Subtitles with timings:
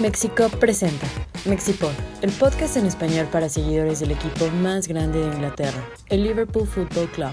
[0.00, 1.06] Mexico presenta
[1.46, 6.66] Mexipod, el podcast en español para seguidores del equipo más grande de Inglaterra, el Liverpool
[6.66, 7.30] Football Club.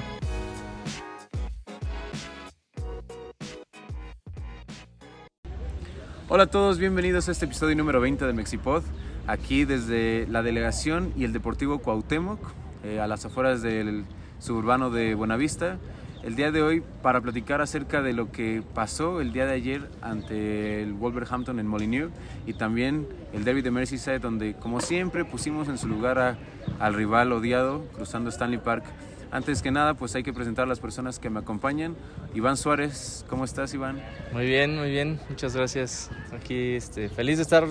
[6.27, 8.83] Hola a todos, bienvenidos a este episodio número 20 de Mexipod,
[9.27, 12.41] aquí desde la delegación y el Deportivo Cuauhtémoc,
[12.83, 14.03] eh, a las afueras del
[14.39, 15.77] suburbano de Buenavista.
[16.23, 19.89] El día de hoy para platicar acerca de lo que pasó el día de ayer
[20.01, 22.11] ante el Wolverhampton en Molineux
[22.45, 26.37] y también el derby de Merseyside donde como siempre pusimos en su lugar a-
[26.79, 28.83] al rival odiado cruzando Stanley Park.
[29.31, 31.95] Antes que nada pues hay que presentar a las personas que me acompañan.
[32.33, 34.01] Iván Suárez, ¿cómo estás Iván?
[34.33, 36.09] Muy bien, muy bien, muchas gracias.
[36.33, 37.65] Aquí este, feliz de estar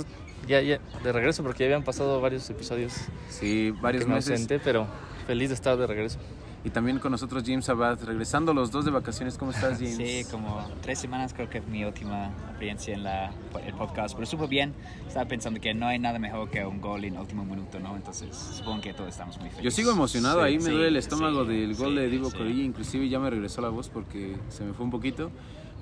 [0.47, 2.95] ya, ya de regreso porque ya habían pasado varios episodios
[3.29, 4.31] Sí, varios que me meses.
[4.33, 4.87] ausenté, pero
[5.27, 6.19] feliz de estar de regreso.
[6.67, 9.39] Y también con nosotros James Abad, regresando los dos de vacaciones.
[9.39, 9.97] ¿Cómo estás, James?
[9.97, 13.31] Sí, como tres semanas creo que es mi última experiencia en la,
[13.65, 14.75] el podcast, pero súper bien.
[15.07, 17.95] Estaba pensando que no hay nada mejor que un gol en último minuto, ¿no?
[17.95, 19.63] Entonces supongo que todos estamos muy felices.
[19.63, 22.33] Yo sigo emocionado, Sí, ahí me sí, duele el estómago sí, del gol de Divo.
[22.33, 25.31] Corilla, inclusive ya me regresó la voz porque se me fue un poquito.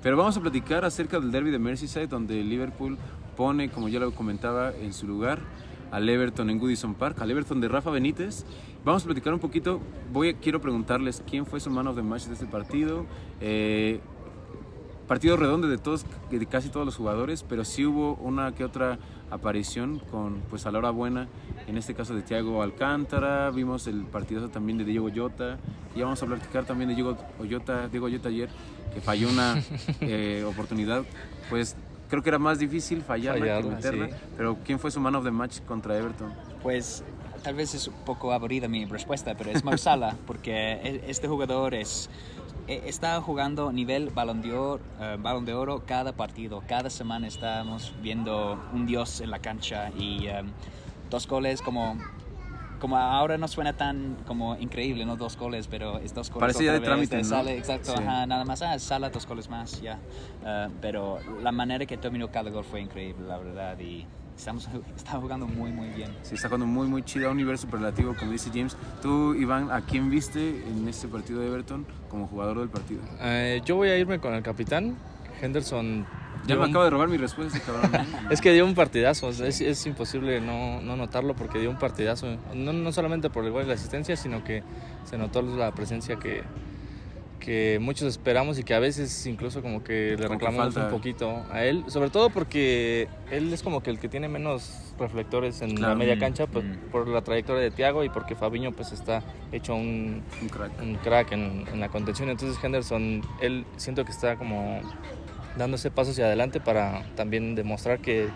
[0.03, 2.99] Pero vamos a platicar acerca del derby de Merseyside, donde Liverpool
[3.35, 5.39] pone, como ya lo comentaba, en su lugar
[5.95, 8.45] al Everton en Goodison Park, al Everton de Rafa Benítez.
[8.83, 9.79] Vamos a platicar un poquito,
[10.11, 13.05] voy a- quiero preguntarles quién fue su man of the match de este partido.
[13.39, 14.01] Eh,
[15.07, 18.99] partido redondo de todos, de casi todos los jugadores, pero sí hubo una que otra
[19.31, 21.27] aparición con, pues a la hora buena,
[21.67, 25.59] en este caso de Thiago Alcántara, vimos el partidazo también de Diego Llota,
[25.95, 28.49] y vamos a platicar también de Diego Llota, Diego Llota ayer,
[28.93, 29.55] que falló una
[30.01, 31.03] eh, oportunidad,
[31.49, 31.77] pues
[32.09, 34.13] creo que era más difícil fallarla, que Fallarla, meterla, sí.
[34.37, 36.33] pero ¿quién fue su man of the match contra Everton?
[36.63, 37.03] Pues
[37.43, 41.27] tal vez es un poco aburrida mi respuesta, pero es Mo Salah, porque e- este
[41.27, 42.09] jugador es
[42.67, 46.63] e- está jugando nivel balón de, oro, eh, balón de oro cada partido.
[46.67, 50.41] Cada semana estamos viendo un dios en la cancha y eh,
[51.11, 51.97] dos goles como
[52.79, 56.41] como ahora no suena tan como increíble, no dos goles, pero es dos goles.
[56.41, 57.23] Parece ya otra de trámite, ¿no?
[57.23, 58.03] Sale, exacto, Sí.
[58.03, 59.99] ajá, nada más, ah, Sala, dos goles más, ya.
[60.45, 64.05] Eh, pero la manera que terminó cada gol fue increíble, la verdad, y
[64.37, 66.11] estamos está jugando muy, muy bien.
[66.21, 68.75] Sí, está jugando muy, muy chido, a un nivel superlativo, como dice James.
[69.01, 73.01] Tú, Iván, ¿a quién viste en este partido de Everton como jugador del partido?
[73.21, 74.95] Eh, yo voy a irme con el capitán,
[75.41, 76.05] Henderson.
[76.47, 77.91] Ya me un- acaba de robar mi respuesta, cabrón.
[78.31, 82.37] Es que dio un partidazo, es, es imposible no, no notarlo porque dio un partidazo.
[82.53, 84.63] No, no solamente por el gol y la asistencia, sino que
[85.05, 86.43] se notó la presencia que,
[87.39, 90.87] que muchos esperamos y que a veces incluso como que le que reclamamos falta.
[90.89, 91.83] un poquito a él.
[91.87, 95.93] Sobre todo porque él es como que el que tiene menos reflectores en Claro.
[95.93, 96.89] la media Mm, cancha pues, mm.
[96.91, 100.71] por la trayectoria de Thiago y porque Fabiño pues está hecho un, Un crack.
[100.81, 102.29] un crack en, en la contención.
[102.29, 104.81] Entonces Henderson, él siento que está como
[105.57, 108.29] dándose pasos hacia adelante para también demostrar que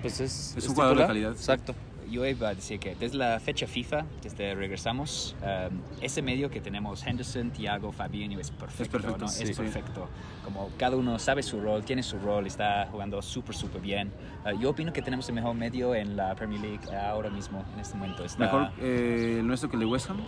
[0.00, 1.32] pues es, Es un jugador de calidad.
[1.32, 1.74] Exacto.
[2.10, 6.60] Yo iba a decir que desde la fecha FIFA, desde regresamos, um, ese medio que
[6.60, 8.82] tenemos, Henderson, Thiago, Fabinho, es perfecto.
[8.82, 9.28] Es perfecto, ¿no?
[9.28, 9.54] sí, es sí.
[9.54, 10.08] perfecto.
[10.44, 14.12] Como cada uno sabe su rol, tiene su rol, está jugando súper, súper bien.
[14.44, 17.80] Uh, yo opino que tenemos el mejor medio en la Premier League ahora mismo, en
[17.80, 18.26] este momento.
[18.26, 18.40] Está...
[18.40, 20.20] Mejor eh, el nuestro que el de West Ham.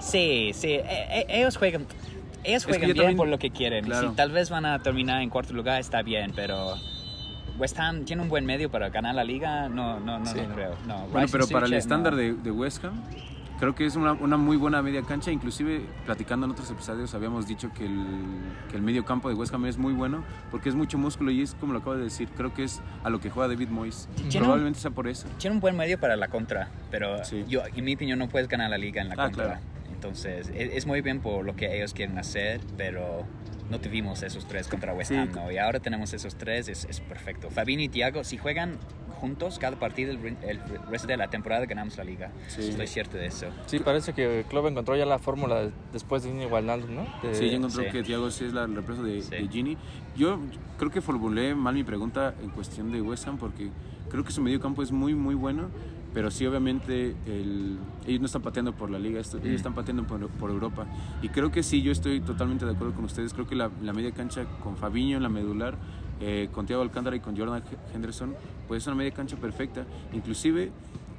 [0.00, 1.84] Sí, sí, e- e- ellos juegan,
[2.44, 3.84] ellos Es que juegan bien también- por lo que quieren.
[3.84, 4.10] Y claro.
[4.10, 6.74] si tal vez van a terminar en cuarto lugar, está bien, pero
[7.58, 10.38] West Ham tiene un buen medio para ganar la liga, no, no, no, Sí.
[10.46, 10.74] no creo.
[10.86, 12.18] No, Bueno, pero para el estándar no.
[12.18, 13.00] de, de West Ham,
[13.60, 15.30] creo que es una, una muy buena media cancha.
[15.30, 18.04] Inclusive, platicando en otros episodios, habíamos dicho que el,
[18.70, 21.42] que el medio campo de West Ham es muy bueno porque es mucho músculo y
[21.42, 22.28] es como lo acabo de decir.
[22.36, 24.08] Creo que es a lo que juega David Moyes.
[24.20, 25.28] Un- Probablemente sea por eso.
[25.38, 27.44] Tiene un buen medio para la contra, pero Sí.
[27.46, 29.44] yo, en mi opinión no puedes ganar la liga en la Ah, contra.
[29.44, 29.60] claro.
[30.06, 33.24] Entonces, es, es muy bien por lo que ellos quieren hacer, pero
[33.70, 35.16] no tuvimos esos tres contra West Sí.
[35.16, 35.52] Ham, ¿no?
[35.52, 37.50] Y ahora tenemos esos tres, es, es perfecto.
[37.50, 38.78] Fabinho y Thiago, si juegan
[39.20, 40.58] juntos cada partido el, el
[40.90, 42.32] resto de la temporada, ganamos la liga.
[42.48, 42.62] Sí.
[42.70, 43.46] Estoy cierto de eso.
[43.66, 47.06] Sí, parece que Klopp encontró ya la fórmula después de Gini Wijnaldum, ¿no?
[47.22, 47.90] De- Sí, yo encontré sí.
[47.92, 49.30] que Thiago sí es la reemplazo de, Sí.
[49.30, 49.76] de Gini.
[50.16, 50.40] Yo
[50.78, 53.70] creo que formulé mal mi pregunta en cuestión de West Ham porque
[54.10, 55.70] creo que su medio campo es muy, muy bueno.
[56.14, 59.56] Pero sí, obviamente, el- ellos no están pateando por la liga, esto- ellos Mm.
[59.56, 60.86] están pateando por, por Europa.
[61.22, 63.32] Y creo que sí, yo estoy totalmente de acuerdo con ustedes.
[63.32, 65.76] Creo que la, la media cancha con Fabiño en la medular,
[66.20, 67.62] eh, con Thiago Alcántara y con Jordan
[67.94, 68.34] Henderson,
[68.68, 69.84] pues es una media cancha perfecta.
[70.12, 70.70] Inclusive,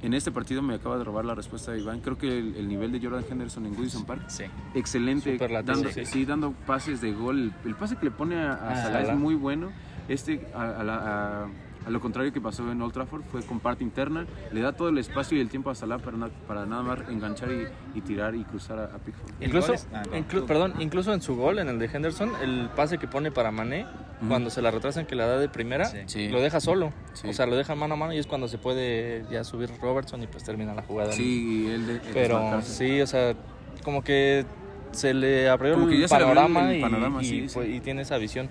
[0.02, 2.00] en este partido me acaba de robar la respuesta de Iván.
[2.00, 4.44] Creo que el, el nivel de Jordan Henderson en Goodison Park Sí.
[4.74, 6.04] excelente, dando, sí.
[6.04, 7.52] sí, dando pases de gol.
[7.64, 9.70] El pase que le pone a, a Ah, Salah es muy bueno.
[10.08, 11.46] Este a, a la- a
[11.86, 14.88] a lo contrario que pasó en Old Trafford, fue con parte interna, le da todo
[14.88, 17.66] el espacio y el tiempo a Salah para, na- para nada más enganchar y,
[17.98, 19.30] y tirar y cruzar a, a Pickford.
[19.40, 20.16] Incluso, ah, no.
[20.16, 23.50] inclu- perdón, incluso en su gol, en el de Henderson, el pase que pone para
[23.50, 23.86] Mané,
[24.28, 26.28] cuando se la retrasan que la da de primera, Sí.
[26.28, 26.92] Lo deja solo.
[27.12, 27.28] Sí.
[27.28, 30.22] O sea, lo deja mano a mano y es cuando se puede ya subir Robertson
[30.22, 31.12] y pues termina la jugada.
[31.12, 33.34] Sí, y él de, Pero sí, o sea,
[33.82, 34.46] como que
[34.92, 37.24] se le abrió Como que el ya se le abrió panorama, el y- panorama, y,
[37.26, 37.54] sí, sí.
[37.54, 38.48] pues, y tiene esa visión.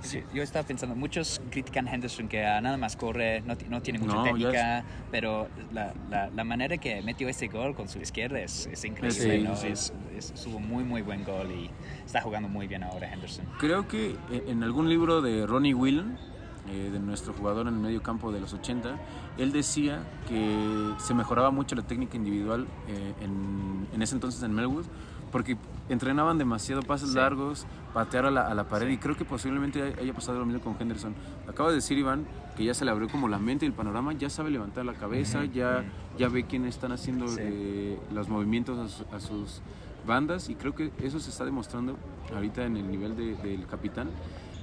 [0.00, 3.82] Sí, yo estaba pensando, muchos critican a Henderson que ah, nada más corre, no, no
[3.82, 7.98] tiene mucha No, técnica, pero la, la, la manera que metió este gol con su
[7.98, 9.56] izquierda es, es increíble, Sí, ¿no?
[9.56, 9.68] sí.
[9.68, 11.70] Es, es, es un muy, muy buen gol y
[12.06, 13.44] está jugando muy bien ahora Henderson.
[13.58, 16.16] Creo que eh, en algún libro de Ronnie Whelan,
[16.70, 18.96] eh, de nuestro jugador en el medio campo de los 80,
[19.38, 24.52] él decía que se mejoraba mucho la técnica individual eh, en, en ese entonces en
[24.54, 24.84] Melwood,
[25.30, 25.56] porque
[25.88, 27.16] entrenaban demasiado pases Sí.
[27.16, 30.46] largos, patear a la, a la pared, y creo que posiblemente hay- haya pasado lo
[30.46, 31.14] mismo con Henderson.
[31.48, 32.26] Acaba de decir Iván
[32.56, 34.94] que ya se le abrió como la mente y el panorama, ya sabe levantar la
[34.94, 35.84] cabeza, ya,
[36.18, 37.36] ya ve quiénes están haciendo Sí.
[37.40, 39.60] eh, los movimientos a, su- a sus
[40.06, 41.96] bandas y creo que eso se está demostrando
[42.34, 44.08] ahorita en el nivel de- del capitán.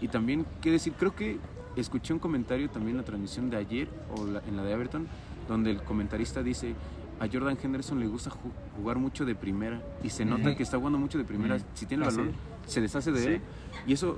[0.02, 1.40] Y también, qué decir, creo que
[1.78, 5.08] escuché un comentario también en la transmisión de ayer o la- en la de Everton,
[5.48, 6.74] donde el comentarista dice,
[7.20, 10.78] a Jordan Henderson le gusta ju- jugar mucho de primera y se nota que está
[10.78, 11.58] jugando mucho de primera.
[11.74, 12.32] Si tiene el balón,
[12.66, 13.28] se deshace de Sí.
[13.28, 13.42] él
[13.88, 14.18] y eso...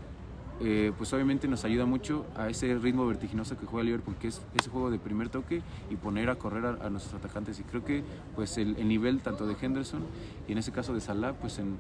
[0.60, 4.42] eh, pues obviamente nos ayuda mucho a ese ritmo vertiginoso que juega Liverpool, que es
[4.56, 5.62] ese juego de primer toque
[5.92, 7.60] y poner a correr a, a nuestros atacantes.
[7.60, 8.04] Y creo que
[8.36, 10.02] pues el, el nivel tanto de Henderson
[10.48, 11.76] y en ese caso de Salah, pues en,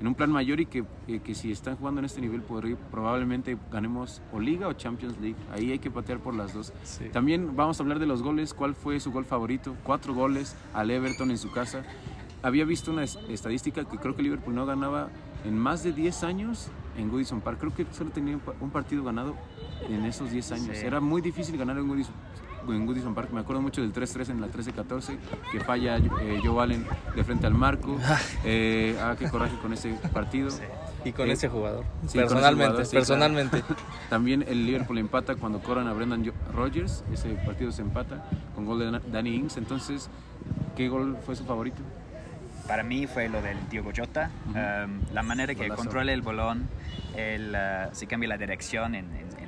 [0.00, 2.76] en un plan mayor y que, eh, que si están jugando en este nivel podría-
[2.90, 5.36] probablemente ganemos o Liga o Champions League.
[5.52, 6.72] Ahí hay que patear por las dos.
[6.84, 7.04] Sí.
[7.12, 8.54] También vamos a hablar de los goles.
[8.54, 9.74] ¿Cuál fue su gol favorito?
[9.84, 11.82] Cuatro goles al Everton en su casa.
[12.42, 15.08] Había visto una es- estadística que creo que Liverpool no ganaba
[15.44, 17.58] en más de 10 años en Goodison Park.
[17.58, 19.34] Creo que solo tenía un pa- un partido ganado
[19.88, 20.76] en esos 10 años.
[20.76, 20.86] Sí.
[20.86, 22.14] Era muy difícil ganar en Goodison,
[22.68, 23.30] en Goodison Park.
[23.32, 25.16] Me acuerdo mucho del 3-3 en la 13-14,
[25.52, 27.96] que falla eh, Joe Allen de frente al marco.
[28.44, 30.50] Eh, ah, qué coraje con ese partido.
[31.04, 31.84] Y con Eh, ese jugador.
[31.84, 33.62] sí, con ese personalmente, jugador, sí, personalmente.
[34.10, 37.04] También el Liverpool empata cuando corran a Brendan Rodgers.
[37.12, 38.24] Ese partido se empata
[38.54, 39.56] con gol de Danny Ings.
[39.56, 40.10] Entonces,
[40.76, 41.82] ¿qué gol fue su favorito?
[42.66, 45.76] Para mí fue lo del Diogo Jota, um, la manera que Golazo.
[45.84, 46.68] controla el balón,
[47.16, 49.47] él uh, se cambia la dirección en, en- en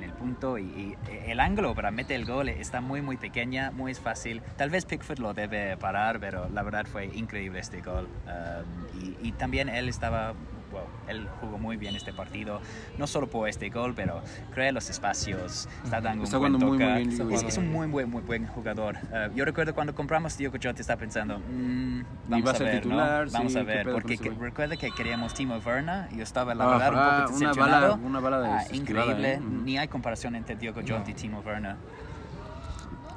[0.57, 0.97] y, y
[1.27, 4.41] el ángulo para meter el gol está muy muy pequeña, muy fácil.
[4.57, 8.07] Tal vez Pickford lo debe parar, pero la verdad fue increíble este gol.
[8.25, 10.33] Um, y también él estaba,
[10.71, 12.61] wow, él jugó muy bien este partido,
[12.97, 14.21] no solo por este gol, pero
[14.53, 17.87] crea los espacios, está dando Está un buen muy, muy bien, Es- es, un muy
[17.87, 18.97] buen, muy buen jugador.
[19.11, 22.81] Uh, yo recuerdo cuando compramos Diogo Jota estaba pensando, mm, vamos va a ver, ¿no?
[22.81, 26.23] titular, Vamos sí, a ¿qué ver, porque que- recuerda que queríamos Timo Werner y yo
[26.23, 27.91] estaba la Ah, verdad ah, un poco una decepcionado.
[27.97, 29.39] bala- una bala Ah, increíble, ¿eh?
[29.39, 31.75] Ni hay comparación entre Diogo Jota y Timo Werner.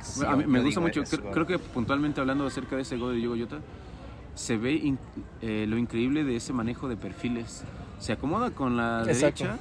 [0.03, 1.03] Sí, a mí me gusta mucho.
[1.05, 3.57] Creo, creo que puntualmente hablando acerca de ese gol de Diogo Jota,
[4.35, 4.99] se ve in-
[5.43, 7.65] eh, lo increíble de ese manejo de perfiles.
[7.99, 9.45] Se acomoda con la Exacto.
[9.45, 9.59] derecha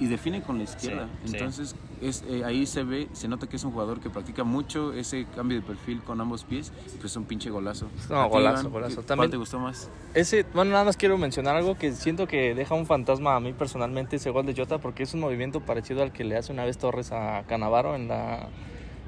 [0.00, 1.06] y define con la izquierda.
[1.22, 1.36] Sí, sí.
[1.36, 4.92] Entonces es, eh, ahí se ve, se nota que es un jugador que practica mucho
[4.92, 6.72] ese cambio de perfil con ambos pies.
[6.86, 7.86] y Pues es un pinche golazo.
[8.08, 8.88] No, ¿A ti, golazo, Iván, golazo.
[8.90, 9.88] qué- ¿Cuál También- te gustó más?
[10.14, 13.52] Ese, bueno, nada más quiero mencionar algo que siento que deja un fantasma a mí
[13.52, 16.64] personalmente ese gol de Jota porque es un movimiento parecido al que le hace una
[16.64, 18.48] vez Torres a Canavaro en la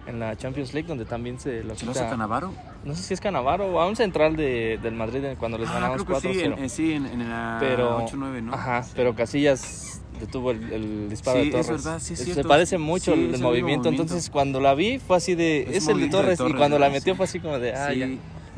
[0.09, 2.53] en la Champions League donde también se lo ¿Se lo quita- hace Canavaro?
[2.85, 5.75] no sé si es Canavaro o a un central de, del Madrid cuando les Ah,
[5.75, 8.55] ganamos creo que 4-0 sí, en, en- sí, en, en la pero 8-9, ¿no?
[8.55, 12.43] ajá pero Casillas detuvo el, el disparo Sí, de es Torres verdad, sí es se
[12.45, 13.45] parece mucho Sí, el, es movimiento.
[13.85, 13.89] movimiento.
[13.91, 16.43] entonces cuando la vi fue así de Es es, el de movimiento de Torres, y
[16.43, 18.09] Torres, cuando la metió fue así como de ah ya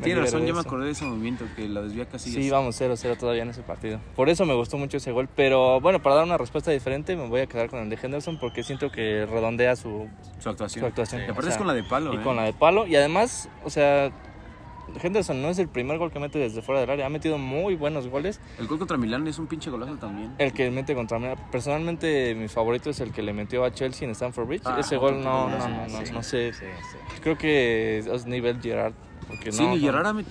[0.01, 2.43] Tiene razón, yo me acordé de ese movimiento que la desvía Casillas.
[2.43, 3.99] Sí, vamos 0-0 todavía en ese partido.
[4.15, 5.29] Por eso me gustó mucho ese gol.
[5.35, 8.37] Pero bueno, para dar una respuesta diferente, me voy a quedar con el de Henderson
[8.39, 10.07] porque siento que redondea su,
[10.39, 10.81] Su actuación.
[10.81, 11.21] su actuación.
[11.21, 12.21] Y O aparte sea, es con la de palo, Y ¿eh?
[12.21, 12.87] con la de palo.
[12.87, 14.11] Y además, o sea,
[15.01, 17.05] Henderson no es el primer gol que mete desde fuera del área.
[17.05, 18.41] Ha metido muy buenos goles.
[18.59, 20.33] El gol contra Milán es un pinche golazo también.
[20.37, 21.27] El que mete contra mí.
[21.51, 24.63] Personalmente, mi favorito es el que le metió a Chelsea en Stamford Bridge.
[24.65, 26.53] Ah, ese gol no, sí, no, no, no, sí, no sé.
[26.53, 26.97] Sí, sí.
[27.21, 28.93] Creo que es nivel Gerard.
[29.31, 30.25] Porque Sí, no, y no- Gerrard ha met-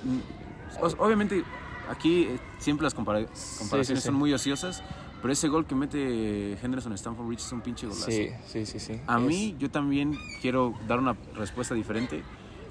[0.81, 1.43] o- Obviamente,
[1.89, 3.27] aquí eh, siempre las compara-
[3.59, 4.07] comparaciones sí.
[4.07, 4.83] son muy ociosas,
[5.21, 8.11] pero ese gol que mete Henderson en Stanford Bridge es un pinche golazo.
[8.11, 9.01] Sí, sí, sí, sí.
[9.07, 12.23] A Es- mí, yo también quiero dar una respuesta diferente.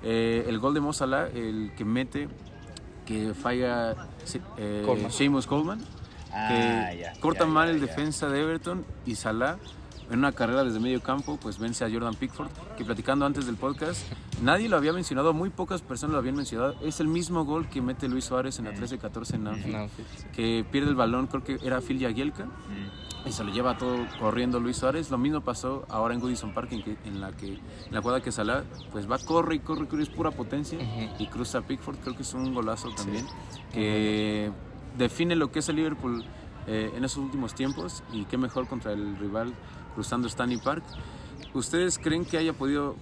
[0.02, 2.30] Eh, el gol de Mo Salah, el que mete,
[3.06, 4.08] que falla
[4.58, 5.12] eh, Coleman.
[5.12, 7.88] Seamus Coleman, que Ah, ya, corta ya, mal ya, el ya.
[7.88, 9.58] defensa de Everton y Salah
[10.12, 13.56] en una carrera desde medio campo, pues vence a Jordan Pickford, que platicando antes del
[13.58, 14.02] podcast,
[14.42, 16.76] nadie lo había mencionado, muy pocas personas lo habían mencionado.
[16.82, 20.04] Es el mismo gol que mete Luis Suárez en la 13-14 en Anfield, No, sí,
[20.18, 20.26] sí.
[20.34, 23.28] que pierde el balón, creo que era Phil Jagielka, Mm.
[23.28, 25.12] y se lo lleva todo corriendo Luis Suárez.
[25.12, 27.60] Lo mismo pasó ahora en Goodison Park, en, que- en la que en
[27.92, 30.80] la jugada que Salah pues va, corre y corre, corre, es pura potencia
[31.20, 31.98] y cruza a Pickford.
[31.98, 33.26] Creo que es un golazo también
[33.74, 34.52] que
[34.98, 36.24] define lo que es el Liverpool
[36.68, 39.54] eh, en esos últimos tiempos y qué mejor contra el rival
[39.96, 40.84] cruzando Stanley Park.
[41.54, 42.96] ¿Ustedes creen que haya podido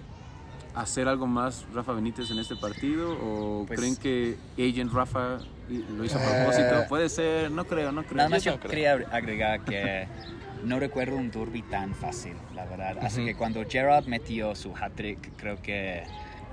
[0.74, 6.04] hacer algo más Rafa Benítez en este partido o Pues- creen que Agent Rafa lo
[6.04, 6.88] hizo a Eh, propósito?
[6.88, 8.16] Puede ser, no creo, no creo.
[8.16, 8.70] Nada más Yo yo no creo.
[8.70, 10.06] quería agregar que
[10.64, 12.98] no recuerdo un derby tan fácil, la verdad.
[13.02, 13.26] Así Ujú.
[13.28, 16.04] que cuando Gerard metió su hat-trick, creo que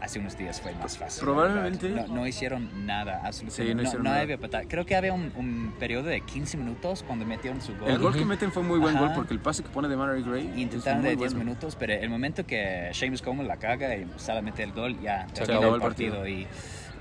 [0.01, 1.23] hace unos días fue más fácil.
[1.23, 1.89] Probablemente-.
[1.89, 3.71] No, no hicieron nada, absolutamente.
[3.71, 4.21] Sí, no hicieron no nada.
[4.21, 4.67] había batalla.
[4.67, 7.89] Creo que había un, un periodo de 15 minutos cuando metieron su gol.
[7.89, 9.05] El gol que meten fue muy buen Ajá.
[9.07, 11.39] gol porque el pase que pone de Mary Gray Y intentaron de 10 bueno.
[11.45, 15.27] minutos, pero el momento que James Coleman la caga y Salah mete el gol, ya
[15.33, 16.15] Se acabó el el partido.
[16.17, 16.27] partido.
[16.27, 16.47] Y,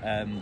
[0.03, 0.41] um,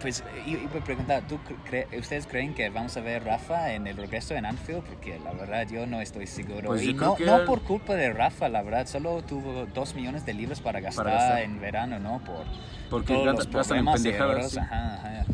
[0.00, 1.38] pues i- iba a preguntar, ¿tú
[1.70, 4.82] cre- ¿ustedes creen que vamos a ver Rafa en el regreso en Anfield?
[4.84, 6.68] Porque la verdad yo no estoy seguro.
[6.68, 9.66] Pues y yo no, que no al- por culpa de Rafa, la verdad, solo tuvo
[9.66, 11.42] 2 millones de libras para gastar, gastar.
[11.42, 12.20] en verano, ¿no?
[12.24, 12.44] Por
[12.90, 14.58] Porque todos los en pendejadas, errores, sí.
[14.58, 15.24] ajá, ajá.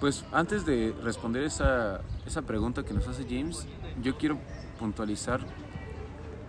[0.00, 3.66] Pues antes de responder esa, esa pregunta que nos hace James,
[4.00, 4.38] yo quiero
[4.78, 5.40] puntualizar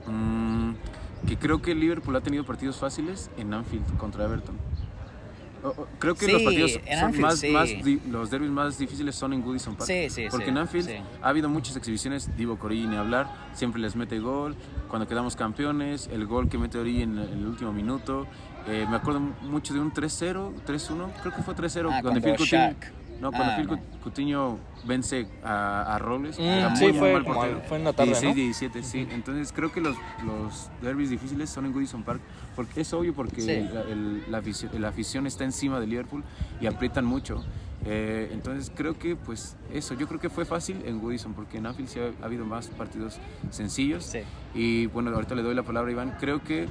[0.06, 0.74] mm,
[1.28, 4.58] que creo que Liverpool ha tenido partidos fáciles en Anfield contra Everton.
[5.64, 7.50] O- o- Creo que Sí, los partidos Anfield, más, sí.
[7.50, 7.70] más
[8.10, 9.88] los derbis más difíciles son en Goodison Park.
[9.88, 10.90] Sí, sí, Porque en Anfield
[11.22, 14.56] ha habido muchas exhibiciones, Divo ni hablar, siempre les mete gol,
[14.88, 18.26] cuando quedamos campeones, el gol que mete Origi en, el último minuto,
[18.68, 22.46] eh, me acuerdo mucho de un 3-0, 3-1, creo que fue 3-0, Ah, donde cuando
[22.46, 22.92] Shaq.
[23.22, 23.80] No, cuando Ah, Phil no.
[24.04, 27.62] Coutinho vence a, a Robles, Mm, era sí, muy, fue mal portero.
[27.68, 28.42] fue en la tarde, 16, ¿no?
[28.42, 29.08] 17, sí.
[29.12, 29.96] Entonces creo que los,
[30.26, 32.22] los derbis difíciles son en Goodison Park,
[32.56, 33.70] porque es obvio porque Sí.
[33.74, 36.24] la, el- la afición, la afición está encima de Liverpool
[36.62, 37.44] y aprietan mucho.
[37.86, 41.66] Eh, entonces creo que pues eso, yo creo que fue fácil en Goodison porque en
[41.66, 43.20] Anfield sí ha, ha habido más partidos
[43.52, 44.04] sencillos.
[44.06, 44.20] Sí.
[44.54, 46.16] Y bueno, ahorita le doy la palabra a Iván.
[46.20, 46.68] Creo que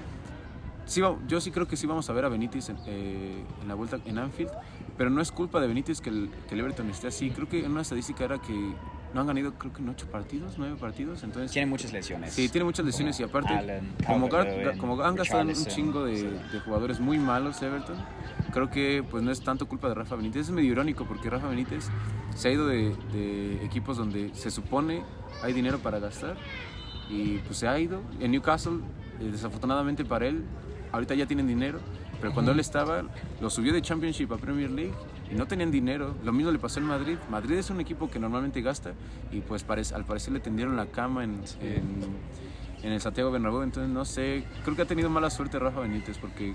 [0.84, 3.74] sí, yo sí creo que sí vamos a ver a Benítez en, eh, en la
[3.74, 4.50] vuelta en Anfield,
[4.98, 7.30] pero no es culpa de Benítez que el, que el Everton esté así.
[7.30, 8.74] Creo que en una estadística era que
[9.14, 11.22] no han ganado, creo que en ocho partidos, nueve partidos.
[11.22, 12.34] Entonces, Tiene muchas lesiones.
[12.34, 14.28] sí, tiene muchas lesiones y aparte, Allen, como,
[14.78, 17.96] como han gastado un chingo de, de jugadores muy malos Everton,
[18.52, 20.48] creo que pues no es tanto culpa de Rafa Benítez.
[20.48, 21.88] Es medio irónico porque Rafa Benítez
[22.34, 25.02] se ha ido de, de equipos donde se supone
[25.42, 26.36] hay dinero para gastar
[27.08, 28.02] y pues se ha ido.
[28.20, 28.80] En Newcastle,
[29.20, 30.44] eh, desafortunadamente para él,
[30.92, 31.78] ahorita ya tienen dinero,
[32.20, 33.04] pero cuando él estaba,
[33.40, 34.92] lo subió de Championship a Premier League
[35.30, 36.14] y no tenían dinero.
[36.24, 37.16] Lo mismo le pasó en Madrid.
[37.30, 38.92] Madrid es un equipo que normalmente gasta
[39.30, 42.02] y pues parece, al parecer le tendieron la cama en, en,
[42.82, 43.62] en el Santiago Bernabéu.
[43.62, 46.54] Entonces no sé, creo que ha tenido mala suerte Rafa Benítez porque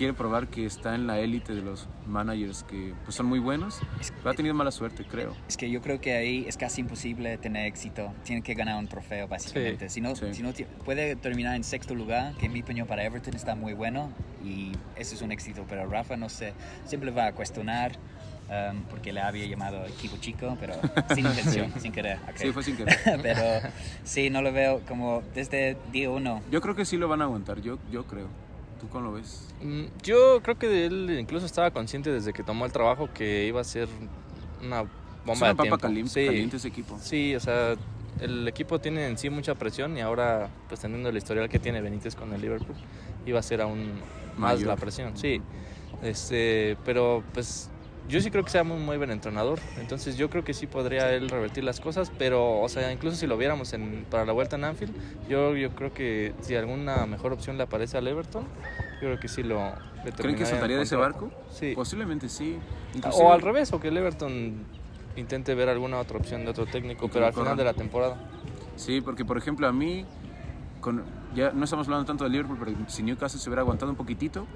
[0.00, 3.80] quiere probar que está en la élite de los managers que pues, son muy buenos.
[4.16, 5.36] Pero ha tenido mala suerte, creo.
[5.46, 8.10] Es que yo creo que ahí es casi imposible tener éxito.
[8.24, 9.90] Tiene que ganar un trofeo, básicamente.
[9.90, 10.32] Si no, Sí.
[10.32, 10.54] si no
[10.86, 14.10] puede terminar en sexto lugar, que en mi opinión para Everton está muy bueno
[14.42, 15.66] y eso es un éxito.
[15.68, 16.54] Pero Rafa, no sé,
[16.86, 17.92] siempre va a cuestionar
[18.48, 20.76] um, porque le había llamado equipo chico, pero
[21.14, 22.16] sin intención, sin querer.
[22.26, 22.36] ok.
[22.36, 22.96] Sí, fue sin querer.
[23.22, 23.68] pero
[24.04, 26.40] sí, no lo veo como desde día uno.
[26.50, 28.28] Yo creo que sí lo van a aguantar, yo, yo creo.
[28.80, 29.46] ¿Tú cómo lo ves?
[29.62, 33.60] Mm, Yo creo que él incluso estaba consciente desde que tomó el trabajo que iba
[33.60, 33.88] a ser
[34.62, 34.88] una Es
[35.24, 35.78] bomba una de papa tiempo.
[35.78, 36.98] caliente, sí, caliente ese equipo.
[37.00, 37.74] sí, o sea,
[38.20, 41.80] el equipo tiene en sí mucha presión y ahora, pues teniendo el historial que tiene
[41.80, 42.76] Benítez con el Liverpool,
[43.26, 44.00] iba a ser aún
[44.36, 44.68] más Mayor.
[44.68, 45.40] la presión, sí.
[46.02, 47.70] Este, pero pues
[48.10, 51.12] yo sí creo que sea muy, muy buen entrenador, entonces yo creo que sí podría
[51.12, 54.56] él revertir las cosas, pero, o sea, incluso si lo viéramos en, para la vuelta
[54.56, 54.92] en Anfield,
[55.28, 58.44] yo, yo creo que si alguna mejor opción le aparece al Everton,
[58.94, 59.72] yo creo que sí lo...
[60.16, 61.30] ¿Creen que saltaría de ese barco?
[61.50, 61.72] Sí.
[61.74, 62.58] Posiblemente sí.
[63.12, 64.54] O al revés, o que el Everton
[65.16, 68.16] intente ver alguna otra opción de otro técnico, pero al final de la temporada.
[68.76, 70.06] Sí, porque por ejemplo a mí,
[70.80, 73.96] con, ya no estamos hablando tanto de Liverpool, pero si Newcastle se hubiera aguantado un
[73.96, 74.46] poquitito,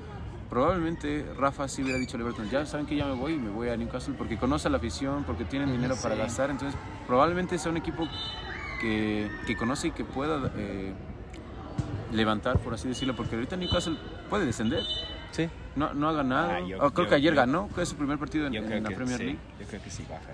[0.55, 3.51] probablemente Rafa sí hubiera dicho al Everton, ya saben que ya me voy y me
[3.51, 7.59] voy a Newcastle porque conoce a la afición, porque tienen dinero para gastar, entonces probablemente
[7.59, 8.07] sea un equipo
[8.81, 10.93] que, que conoce y que pueda eh,
[12.13, 13.97] levantar, por así decirlo, porque ahorita Newcastle
[14.31, 14.85] puede descender.
[15.33, 15.49] Sí.
[15.75, 16.51] No, no ha ganado.
[16.53, 18.53] Ah, yo- Oh, creo yo- que ayer yo- ganó, que es su primer partido en,
[18.55, 20.31] la Premier sí, League yo creo que sí baja.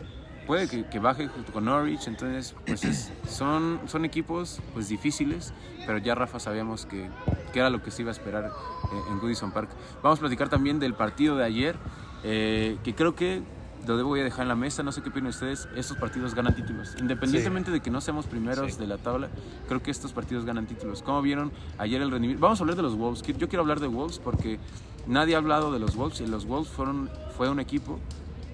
[0.50, 5.54] Puede que, que baje junto con Norwich, entonces pues es- son, son equipos pues difíciles,
[5.86, 7.08] pero ya Rafa sabíamos que,
[7.52, 9.70] que era lo que se iba a esperar eh, en Goodison Park.
[10.02, 11.76] Vamos a platicar también del partido de ayer,
[12.24, 13.42] eh, que creo que
[13.86, 16.34] lo debo voy a dejar en la mesa, no sé qué opinan ustedes, estos partidos
[16.34, 18.80] ganan títulos, independientemente de que no seamos primeros Sí.
[18.80, 19.28] de la tabla,
[19.68, 21.00] creo que estos partidos ganan títulos.
[21.02, 22.42] ¿Cómo vieron ayer el rendimiento?
[22.42, 24.58] Vamos a hablar de los Wolves, yo quiero hablar de Wolves porque
[25.06, 28.00] nadie ha hablado de los Wolves y los Wolves fueron, fue un equipo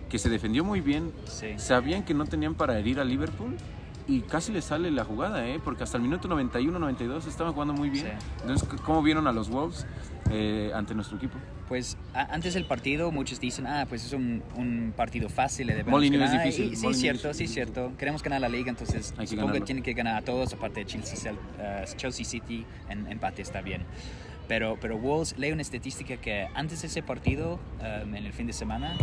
[0.09, 1.49] que se defendió muy bien, Sí.
[1.57, 3.57] sabían que no tenían para herir a Liverpool
[4.09, 5.61] y casi le sale la jugada, ¿eh?
[5.65, 8.07] porque hasta el minuto 91, 92 estaban jugando muy bien.
[8.07, 8.13] Sí.
[8.43, 9.85] Entonces, ¿cómo vieron a los Wolves
[10.31, 11.37] eh, ante nuestro equipo?
[11.67, 16.33] Pues antes del partido muchos dicen, ah, pues es un, un partido fácil, Molineux es
[16.33, 17.49] difícil, Y sí, cierto, es sí, difícil.
[17.65, 17.93] cierto.
[17.99, 20.87] Queremos ganar la liga, entonces Hay supongo que tienen que ganar a todos, aparte de
[20.87, 23.83] Chelsea, eh, Chelsea City, en empate está bien.
[24.47, 28.47] Pero, pero Wolves, leo una estadística que antes de ese partido, um, en el fin
[28.47, 28.97] de semana,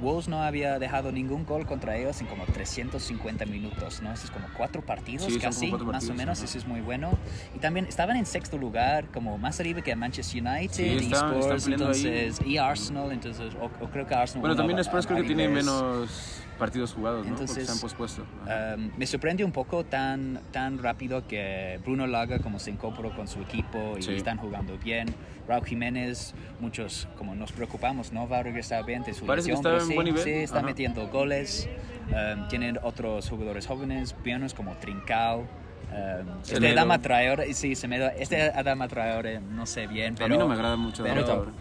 [0.00, 4.12] Wolves no había dejado ningún gol contra ellos en como 350 minutos, ¿no?
[4.12, 7.10] Eso es como cuatro partidos Sí, casi, cuatro más o menos, eso es muy bueno.
[7.54, 11.72] Y también estaban en sexto lugar, como más arriba que Manchester United Sí, y ahí.
[11.72, 14.40] entonces, y Arsenal, entonces, o, o creo que Arsenal...
[14.42, 18.22] Bueno, no también Spurs creo que tiene menos partidos jugados, Entonces, se han pospuesto.
[18.46, 23.28] Um, me sorprende un poco tan, tan rápido que Bruno Laga como se incorporó con
[23.28, 24.14] su equipo y Sí.
[24.14, 25.14] están jugando bien.
[25.46, 29.52] Raúl Jiménez, muchos como nos preocupamos, no va a regresar bien de su Parece que
[29.56, 30.22] lesión, está pero en sí, buen nivel.
[30.22, 30.66] sí, está Ajá.
[30.66, 31.68] metiendo goles.
[32.10, 35.40] Um, tienen otros jugadores jóvenes, buenos como Trincao.
[35.40, 36.68] Um, este.
[36.72, 38.08] Adama Traore, sí, Semedo.
[38.18, 41.02] Este Adama Traore, no sé bien, pero a mí no me agrada mucho.
[41.04, 41.52] pero-.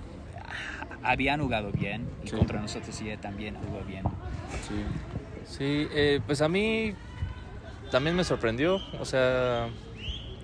[1.04, 2.36] Habían jugado bien y Sí.
[2.36, 4.04] contra nosotros sí también jugó bien.
[4.68, 4.84] Sí.
[5.46, 6.94] Sí, eh, pues a mí
[7.92, 8.80] también me sorprendió.
[9.00, 9.68] O sea,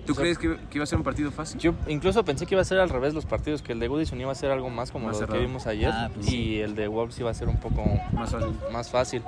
[0.06, 1.60] ¿Tú O sea, crees que, que iba a ser un partido fácil?
[1.60, 4.18] yo incluso pensé que iba a ser al revés los partidos, que el de Goodison
[4.20, 6.60] iba a ser algo más como Más lo que vimos ayer Ah, pues y sí.
[6.60, 8.56] el de Wolves iba a ser un poco Más fácil.
[8.72, 9.22] más fácil.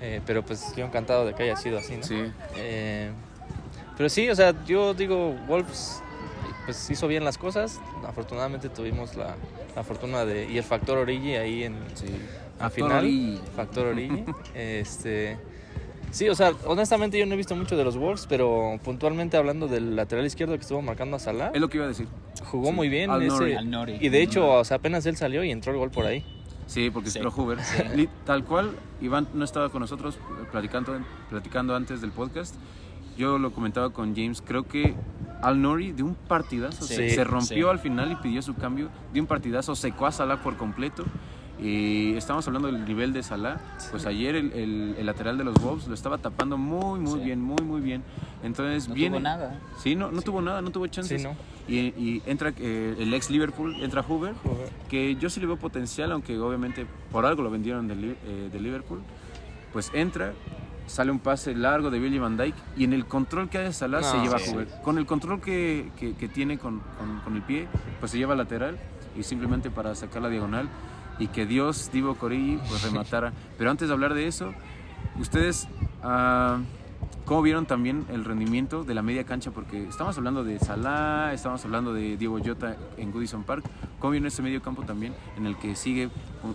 [0.00, 2.02] Eh, pero pues yo encantado de que haya sido así, ¿no?
[2.04, 2.22] Sí.
[2.56, 3.10] Eh,
[3.96, 6.02] pero sí, o sea, yo digo, Wolves
[6.66, 7.80] pues hizo bien las cosas.
[8.06, 9.34] Afortunadamente tuvimos la,
[9.76, 12.06] la fortuna de y el factor Origi ahí en Sí.
[12.72, 12.98] final.
[12.98, 13.40] Origi.
[13.56, 14.24] Factor Origi.
[14.54, 15.36] este,
[16.10, 19.66] sí, o sea, honestamente yo no he visto mucho de los Wolves, pero puntualmente hablando
[19.68, 22.06] del lateral izquierdo que estuvo marcando a Salah, Es lo que iba a decir.
[22.50, 22.72] jugó sí.
[22.72, 23.10] muy bien.
[23.10, 23.54] Al ese- Nori.
[23.54, 23.98] Al Nori.
[24.00, 26.24] y de hecho, o sea, apenas él salió y entró el gol por ahí.
[26.66, 27.18] Sí, porque Sí.
[27.18, 27.58] entró Hoover.
[28.24, 30.16] Tal cual, Iván no estaba con nosotros
[30.52, 30.98] platicando,
[31.28, 32.54] platicando antes del podcast.
[33.16, 34.42] Yo lo comentaba con James.
[34.42, 34.94] Creo que
[35.42, 37.70] Al Nori de un partidazo Sí, se, se rompió sí.
[37.70, 38.88] al final y pidió su cambio.
[39.12, 41.04] De un partidazo secó a Salah por completo.
[41.60, 43.60] Y estamos hablando del nivel de Salah.
[43.90, 47.24] Pues ayer el, el- el lateral de los Wolves lo estaba tapando muy, muy Sí.
[47.26, 48.02] bien, muy, muy bien.
[48.42, 49.18] Entonces No viene.
[49.18, 49.60] tuvo nada.
[49.78, 51.20] Sí, no, no tuvo nada, no tuvo chances.
[51.22, 51.36] Sí, ¿no?
[51.68, 54.34] Y, y entra eh, el ex Liverpool, entra Hoover
[54.88, 58.60] que yo sí le veo potencial, aunque obviamente por algo lo vendieron de, eh, de
[58.60, 59.00] Liverpool.
[59.72, 60.32] Pues entra,
[60.92, 64.02] sale un pase largo de Billy Van Dyke y en el control que hace Salah
[64.02, 64.50] se No, lleva sí.
[64.50, 64.68] a Hoover.
[64.82, 67.66] Con el control que, que- que tiene con, con- con el pie,
[68.00, 68.78] pues se lleva lateral
[69.16, 70.68] y simplemente para sacar la diagonal
[71.18, 73.32] y que Dios, Divo Corigi, pues rematara.
[73.58, 74.52] Pero antes de hablar de eso,
[75.18, 75.68] ustedes...
[76.02, 76.58] ah,
[77.24, 79.52] ¿Cómo vieron también el rendimiento de la media cancha?
[79.52, 83.64] Porque estamos hablando de Salah, estamos hablando de Diego Jota en Goodison Park.
[84.00, 86.10] ¿Cómo vieron ese medio campo también en el que sigue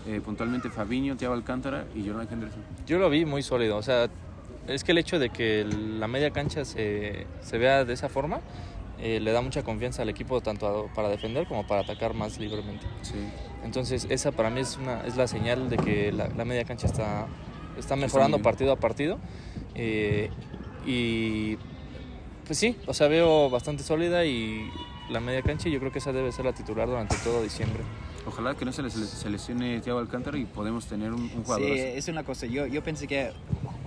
[0.06, 2.62] eh, puntualmente Fabinho, Thiago Alcántara y Jonathan Henderson?
[2.86, 4.08] Yo lo vi muy sólido, o sea,
[4.68, 8.08] es que el hecho de que el- la media cancha se, se vea de esa
[8.08, 8.40] forma
[9.00, 12.38] eh, le da mucha confianza al equipo tanto a- para defender como para atacar más
[12.38, 12.84] libremente.
[13.02, 13.14] Sí.
[13.64, 16.86] Entonces esa para mí es, una, es la señal de que la, la media cancha
[16.86, 17.26] está,
[17.78, 19.18] está mejorando partido a partido.
[19.74, 20.30] eh,
[20.86, 21.56] y
[22.46, 24.70] pues sí, o sea, veo bastante sólida y
[25.10, 27.82] la media cancha y yo creo que esa debe ser la titular durante todo diciembre.
[28.26, 31.66] Ojalá que no se les se lesione Thiago Alcántara y podemos tener un, un jugador.
[31.66, 32.46] Sí, es una cosa.
[32.46, 33.30] Yo, yo pensé que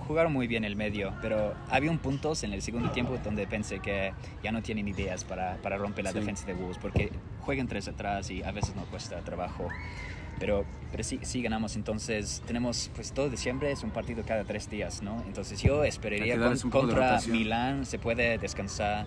[0.06, 3.80] jugaron muy bien el medio, pero había un puntos en el segundo tiempo donde pensé
[3.80, 4.12] que
[4.42, 6.18] ya no tienen ideas para, para romper la Sí.
[6.20, 7.10] defensa de Wolves, porque
[7.40, 9.68] juegan tres atrás y a veces no cuesta trabajo.
[10.38, 14.68] Pero, pero sí, sí ganamos, entonces tenemos, pues todo diciembre es un partido cada tres
[14.68, 15.22] días, ¿no?
[15.26, 17.20] Entonces yo esperaría con- contra.
[17.28, 19.06] Milán, se puede descansar.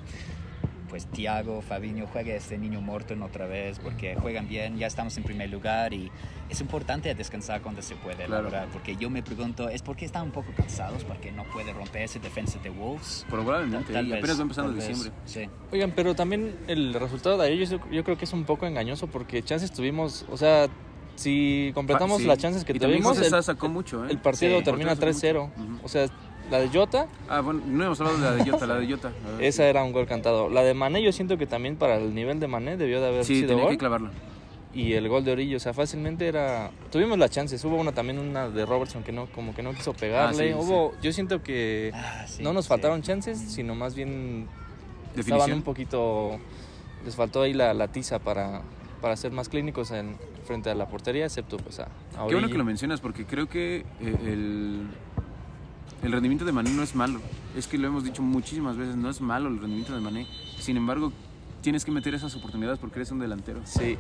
[0.95, 5.23] Pues Thiago, Fabinho, juegue este niño Morton otra vez porque juegan bien, ya estamos en
[5.23, 6.10] primer lugar y
[6.49, 8.43] es importante descansar cuando se puede, la Claro.
[8.45, 8.67] verdad.
[8.71, 11.03] Porque yo me pregunto, ¿es porque están un poco cansados?
[11.03, 13.25] Porque no puede romper esa defensa de Wolves.
[13.29, 15.19] Probablemente, Tal y vez, apenas va empezando tal vez, diciembre.
[15.25, 15.49] Sí.
[15.73, 19.08] Oigan, pero también el resultado de ellos yo, yo creo que es un poco engañoso
[19.08, 20.69] porque chances tuvimos, o sea,
[21.17, 22.25] si completamos Ah, sí.
[22.27, 24.12] las chances que y tuvimos, el, sacó mucho, ¿eh?
[24.12, 24.63] el partido Sí.
[24.63, 25.51] termina Portero sacó 3-0.
[25.58, 25.73] mucho.
[25.75, 25.86] Ujú.
[25.86, 26.08] O sea,
[26.51, 29.12] la de Jota, Ah, bueno, no hemos hablado de la de Jota, la de Jota.
[29.38, 29.69] Ver, esa sí.
[29.69, 30.49] era un gol cantado.
[30.49, 33.25] La de Mané yo siento que también para el nivel de Mané debió de haber
[33.25, 33.71] Sí, sido tenía gol.
[33.73, 34.12] que clavarla.
[34.73, 36.69] y el gol de Orillo, o sea, fácilmente era...
[36.91, 39.93] Tuvimos las chances, hubo una también una de Robertson que no, como que no quiso
[39.93, 40.51] pegarle.
[40.53, 42.69] Ah, sí, hubo, Yo siento que Ah, sí, no nos sí.
[42.69, 44.47] faltaron chances, sino más bien
[45.15, 45.58] estaban Definición.
[45.60, 46.39] un poquito...
[47.05, 48.63] Les faltó ahí la, la tiza para,
[48.99, 51.84] para ser más clínicos en, frente a la portería, excepto pues a,
[52.17, 54.88] a Qué bueno que lo mencionas porque creo que eh, el,
[56.04, 57.19] el rendimiento de Mané no es malo.
[57.56, 60.28] Es que lo hemos dicho muchísimas veces, no es malo el rendimiento de Mané.
[60.60, 61.12] Sin embargo,
[61.62, 63.62] tienes que meter esas oportunidades porque eres un delantero.
[63.65, 63.98] Sí,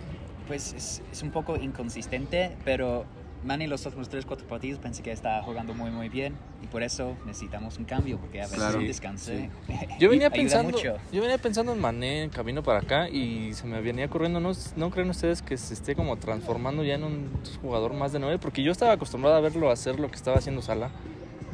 [0.47, 3.05] Pues es, es un poco inconsistente, pero
[3.43, 6.81] Manny los últimos 3, 4 partidos pensé que estaba jugando muy, muy bien y por
[6.83, 8.79] eso necesitamos un cambio porque a veces Claro.
[8.79, 9.49] un descanse
[9.99, 10.95] Yo venía pensando, mucho.
[11.11, 14.51] yo venía pensando en Mané en camino para acá y se me venía corriendo, ¿no,
[14.75, 17.29] ¿no creen ustedes que se esté como transformando ya en un
[17.61, 18.39] jugador más de nueve?
[18.39, 20.89] Porque yo estaba acostumbrado a verlo hacer lo que estaba haciendo Sala,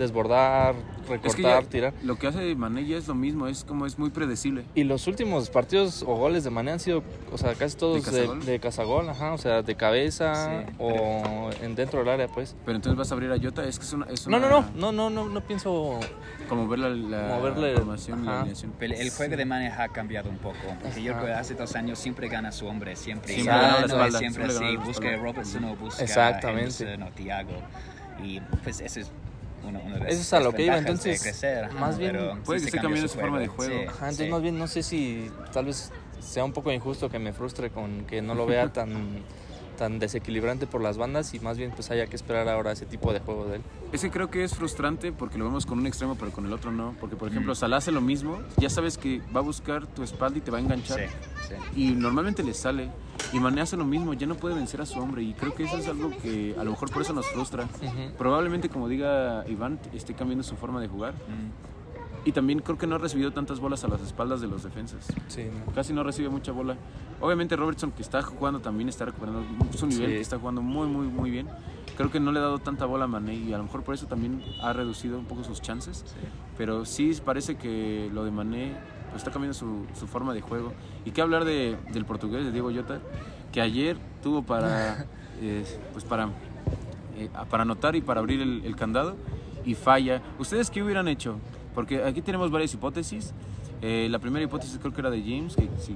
[0.01, 0.75] desbordar,
[1.07, 1.93] recortar, Es que ya tirar.
[2.03, 4.63] lo que hace Mané ya es lo mismo, es como es muy predecible.
[4.75, 8.11] Y los últimos partidos o goles de Mané han sido, o sea, casi todos ¿De
[8.11, 8.45] de, cazagol?
[8.45, 12.55] de cazagol, ajá, o sea, de cabeza Sí, o en dentro del área, pues.
[12.65, 14.05] Pero entonces vas a abrir a Jota, es que es una...
[14.07, 15.99] Es No, una- no, no, no, no, no, no pienso
[16.49, 18.73] Como ver la, la Moverle- formación y la alineación.
[18.77, 20.57] Pero el juego de Mane ha cambiado un poco.
[20.81, 23.33] Porque yo creo que hace dos años siempre gana su hombre, siempre.
[23.33, 25.17] Siempre gana la no, espalda, siempre siempre la busca a.
[25.17, 26.97] Robertson o busca Exactamente.
[27.01, 27.51] o Thiago.
[28.23, 29.11] Y pues ese es
[29.63, 32.59] uno, uno de Eso es a lo que iba, entonces, crecer, ajá, más bien, puede
[32.59, 33.79] sí que esté cambiando su forma de juego.
[33.79, 34.31] Sí, Ajá, entonces sí.
[34.31, 38.05] más bien no sé si tal vez sea un poco injusto que me frustre con
[38.05, 39.23] que no lo vea tan,
[39.81, 43.11] tan desequilibrante por las bandas y más bien pues haya que esperar ahora ese tipo
[43.13, 43.61] de juego de él.
[43.91, 46.71] Ese creo que es frustrante porque lo vemos con un extremo pero con el otro
[46.71, 46.93] no.
[46.99, 47.55] Porque por ejemplo Mm.
[47.55, 50.59] Salah hace lo mismo, ya sabes que va a buscar tu espalda y te va
[50.59, 50.99] a enganchar.
[50.99, 51.05] Sí,
[51.47, 51.55] sí.
[51.81, 52.91] Y normalmente le sale.
[53.33, 55.23] Y Mané hace lo mismo, ya no puede vencer a su hombre.
[55.23, 57.63] Y creo que eso es algo que a lo mejor por eso nos frustra.
[57.63, 58.15] Ujú.
[58.19, 61.13] Probablemente, como diga Iván, esté cambiando su forma de jugar.
[61.15, 61.80] Mm.
[62.23, 65.07] Y también creo que no ha recibido tantas bolas a las espaldas de los defensas.
[65.27, 65.47] Sí.
[65.73, 66.75] Casi no recibe mucha bola.
[67.19, 69.43] Obviamente Robertson, que está jugando, también está recuperando
[69.75, 70.13] su nivel, Sí.
[70.13, 71.47] que está jugando muy, muy, muy bien.
[71.97, 73.95] Creo que no le ha dado tanta bola a Mané y a lo mejor por
[73.95, 76.03] eso también ha reducido un poco sus chances.
[76.05, 76.27] Sí.
[76.57, 78.75] Pero sí parece que lo de Mané
[79.09, 80.73] pues, está cambiando su, su forma de juego.
[81.05, 82.99] Y qué hablar de, del portugués, de Diego Jota,
[83.51, 85.07] que ayer tuvo para,
[85.41, 86.29] eh, pues para,
[87.17, 89.15] eh, para anotar y para abrir el, el candado
[89.65, 90.21] y falla.
[90.37, 91.37] ¿Ustedes qué hubieran hecho?
[91.73, 93.33] Porque aquí tenemos varias hipótesis.
[93.81, 95.95] Eh, la primera hipótesis creo que era de James, que si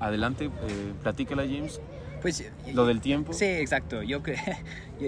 [0.00, 1.80] adelante, eh, platícala James,
[2.20, 3.32] Pues, lo del tiempo.
[3.32, 4.02] Sí, exacto.
[4.02, 4.20] Yo,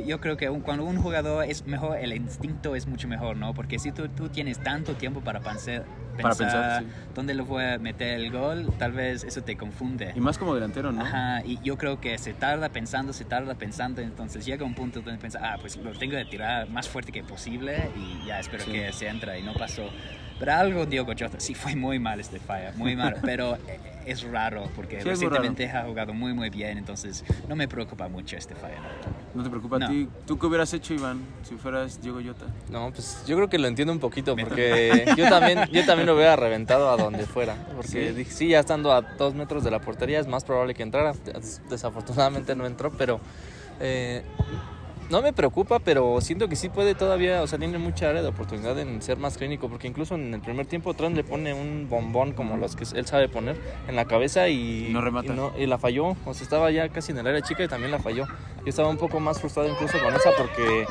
[0.07, 3.55] yo creo que un- cuando un jugador es mejor, el instinto es mucho mejor, ¿no?
[3.55, 5.85] Porque si tú, tú tienes tanto tiempo para pensar,
[6.23, 6.89] Para pensar, sí.
[7.15, 10.13] dónde lo voy a meter el gol, tal vez eso te confunde.
[10.15, 11.03] Y más como delantero, ¿no?
[11.03, 15.01] Ajá, y yo creo que se tarda pensando, se tarda pensando, entonces llega un punto
[15.01, 18.65] donde piensa, ah, pues lo tengo que tirar más fuerte que posible y ya espero
[18.65, 18.73] Sí.
[18.73, 19.89] que se entra y no pasó.
[20.39, 24.23] Pero algo Diego Jota, sí fue muy mal este falla, muy mal, pero eh, es
[24.23, 28.55] raro porque Sí, recientemente ha jugado muy muy bien, entonces no me preocupa mucho este
[28.55, 28.77] falla.
[29.35, 29.87] No te preocupes No.
[29.87, 30.09] a ti.
[30.27, 32.47] ¿Tú qué hubieras hecho, Iván, si fueras Diego Jota?
[32.71, 36.15] No, pues yo creo que lo entiendo un poquito porque yo también, yo también lo
[36.15, 37.55] hubiera reventado a donde fuera.
[37.75, 37.99] Porque Sí.
[38.15, 41.13] dije, sí, ya estando a dos metros de la portería es más probable que entrara.
[41.13, 43.21] Des- Desafortunadamente no entró, pero
[43.81, 44.23] eh,
[45.11, 48.29] no me preocupa, pero siento que sí puede todavía, o sea, tiene mucha área de
[48.29, 51.89] oportunidad en ser más clínico, porque incluso en el primer tiempo Trent le pone un
[51.89, 53.57] bombón como los que él sabe poner
[53.89, 55.33] en la cabeza y No remata.
[55.59, 57.91] y, y la falló, o sea, estaba ya casi en el área chica y también
[57.93, 58.27] la falló.
[58.27, 60.87] Yo estaba un poco más frustrado incluso con esa porque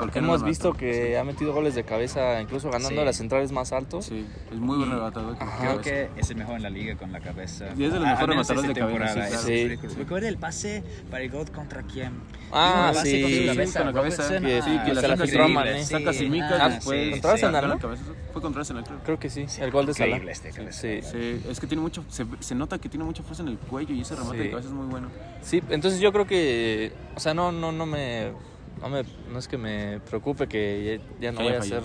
[0.00, 3.04] ¿Por qué no hemos lo visto que ha metido goles de cabeza, incluso ganando Sí.
[3.06, 4.06] las centrales más altos.
[4.06, 5.36] Sí, es muy Y- rematador.
[5.60, 7.66] Creo que es el mejor en la liga con la cabeza.
[7.76, 9.46] Y es de los Ah, mejores rematadores de cabeza, sí, claro.
[9.68, 9.94] ridículo.
[9.96, 12.12] Recuerda el pase para el gol contra quién.
[12.52, 13.20] Ah, sí.
[13.22, 14.22] con Sí, cabeza, con la cabeza.
[14.22, 14.40] Ah, sí,
[14.84, 15.48] que la la saca increíble.
[15.54, 15.84] Mané.
[15.84, 17.44] Saca sin mica, ah, sí, ¿Contra sí.
[17.44, 17.74] Arsenal, no?
[17.74, 18.02] la cabeza.
[18.32, 18.98] Fue contra Arsenal, creo.
[19.04, 20.16] Creo que sí, el gol de Salah.
[20.16, 20.80] Este cabeza.
[20.80, 21.00] Sí.
[21.02, 24.00] Sí, es que tiene mucho, se, nota que tiene mucha fuerza en el cuello y
[24.00, 24.44] ese remate Sí.
[24.44, 25.08] de cabeza es muy bueno.
[25.42, 28.32] Sí, entonces yo creo que, o sea, no, no, no me,
[28.80, 31.82] no me, no es que me preocupe que ya, ya no vaya a ser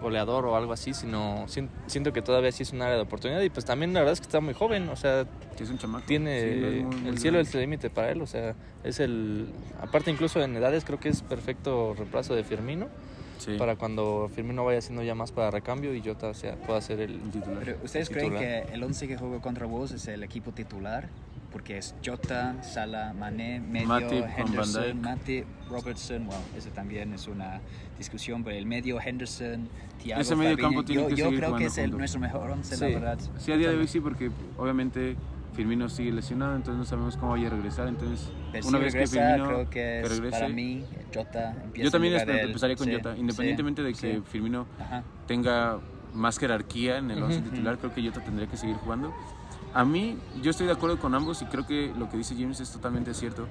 [0.00, 3.40] goleador o algo así, sino sien- siento que todavía sí es un área de oportunidad
[3.40, 5.24] y pues también la verdad es que está muy joven, o sea,
[5.56, 6.04] Que es un chamaco.
[6.06, 8.54] tiene Sí, no es muy- muy el cielo es el límite para él, o sea,
[8.84, 9.46] es el,
[9.80, 12.88] aparte incluso en edades creo que es perfecto reemplazo de Firmino
[13.38, 17.00] Sí, para cuando Firmino vaya siendo ya más para recambio y Jota sea, pueda ser
[17.00, 17.58] el, un titular.
[17.64, 18.66] Pero ¿ustedes creen Titular.
[18.66, 21.08] que el 11 que jugó contra Wolves es el equipo titular?
[21.52, 25.00] Porque es Jota, Salah, Mané, medio, Matip Henderson.
[25.00, 26.26] Matip, Robertson.
[26.26, 27.60] Bueno, eso también es una
[27.96, 29.68] discusión, pero el medio Henderson,
[30.02, 32.20] Thiago, Ese medio Fabinho, campo tiene yo, que yo seguir creo que es el, nuestro
[32.20, 32.80] mejor 11, Sí.
[32.82, 33.18] la verdad.
[33.38, 35.16] Sí, a día de hoy sí, porque obviamente
[35.56, 37.88] Firmino sigue lesionado, entonces no sabemos cómo vaya a regresar.
[37.88, 41.50] Entonces, Pero una si vez regresa, que Firmino creo que es, regrese, para mí Jota
[41.64, 42.46] empieza yo también en lugar de él.
[42.48, 44.22] empezaría con Sí, Jota, independientemente sí, de que sí.
[44.30, 45.02] Firmino Ajá.
[45.26, 45.80] tenga
[46.12, 47.50] más jerarquía en el once Ujú.
[47.50, 49.14] titular, creo que Jota tendría que seguir jugando.
[49.72, 52.60] A mí, yo estoy de acuerdo con ambos y creo que lo que dice James
[52.60, 53.48] es totalmente cierto.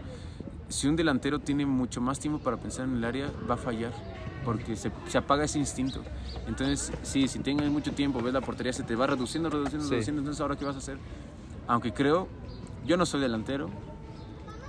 [0.70, 3.92] Si un delantero tiene mucho más tiempo para pensar en el área, va a fallar
[4.44, 6.02] porque se, se apaga ese instinto.
[6.48, 9.92] Entonces, sí, si tienes mucho tiempo, ves la portería, se te va reduciendo, reduciendo, Sí.
[9.92, 10.22] reduciendo.
[10.22, 10.98] Entonces, ¿ahora qué vas a hacer?
[11.68, 12.28] Aunque creo,
[12.86, 13.70] yo no soy delantero,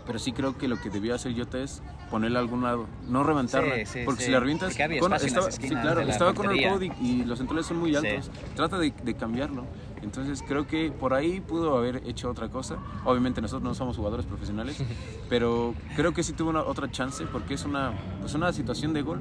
[0.06, 3.24] pero sí creo que lo que debía hacer Jota es ponerla a algún lado, no
[3.24, 4.26] reventarla, Sí, sí, porque sí.
[4.26, 6.68] si la revientas, con- estaba, sí, claro, estaba con el.
[6.70, 9.64] Cody y los centrales son muy altos, trata de, de cambiarlo.
[10.02, 12.76] Entonces creo que por ahí pudo haber hecho otra cosa.
[13.04, 14.76] Obviamente nosotros no somos jugadores profesionales,
[15.28, 19.02] pero creo que sí tuvo una, otra chance porque es una, pues una situación de
[19.02, 19.20] gol.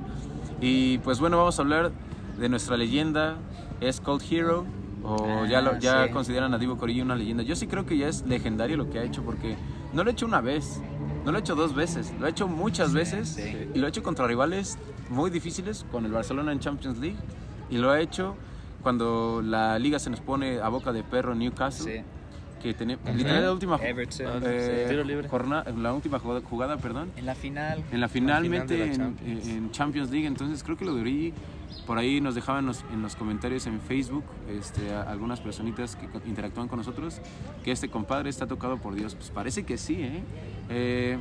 [0.62, 1.92] Y pues bueno, vamos a hablar
[2.38, 3.38] de nuestra leyenda,
[3.82, 4.66] es Cold Hero,
[5.06, 6.12] o ya, lo, Ah, ya sí.
[6.12, 7.44] consideran a Divo Corillo una leyenda.
[7.44, 9.56] Yo sí creo que ya es legendario lo que ha hecho porque
[9.94, 10.82] no lo ha hecho una vez,
[11.24, 13.70] no lo ha hecho dos veces, lo ha hecho muchas veces sí.
[13.74, 14.78] y lo ha hecho contra rivales
[15.10, 17.18] muy difíciles, con el Barcelona en Champions League
[17.70, 18.36] y lo ha hecho
[18.84, 21.98] cuando la liga se nos pone a boca de perro en Newcastle.
[21.98, 22.04] Sí.
[22.62, 24.42] Que tenía, literal la última Everton.
[24.44, 25.28] eh, Tiro libre.
[25.30, 27.84] jornada- la última jugada, perdón, En la final.
[27.92, 29.48] en la Al final finalmente la en, Champions.
[29.48, 30.26] en Champions League.
[30.26, 31.34] Entonces creo que lo de Origi,
[31.86, 35.96] por ahí nos dejaban en los, en los comentarios en Facebook este, a- algunas personitas
[35.96, 37.22] que interactúan con nosotros
[37.64, 39.16] que este compadre está tocado por Dios.
[39.16, 40.24] Pues parece que sí, ¿eh?
[40.70, 41.18] Eh,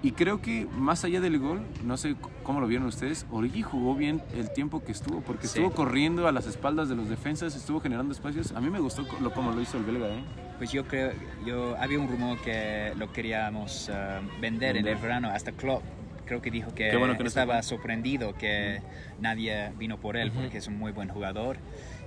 [0.00, 3.96] y creo que más allá del gol, no sé cómo lo vieron ustedes, Origi jugó
[3.96, 5.58] bien el tiempo que estuvo, porque Sí.
[5.58, 8.52] estuvo corriendo a las espaldas de los defensas, estuvo generando espacios.
[8.52, 10.22] A mí me gustó lo, como lo hizo el belga, ¿eh?
[10.58, 11.10] Pues yo creo,
[11.44, 15.82] yo había un rumor que lo queríamos eh, vender en el verano, hasta Klopp
[16.28, 17.62] creo que dijo que, bueno que no se estaba fue.
[17.64, 18.80] sorprendido que
[19.20, 21.56] nadie vino por él porque es un muy buen jugador.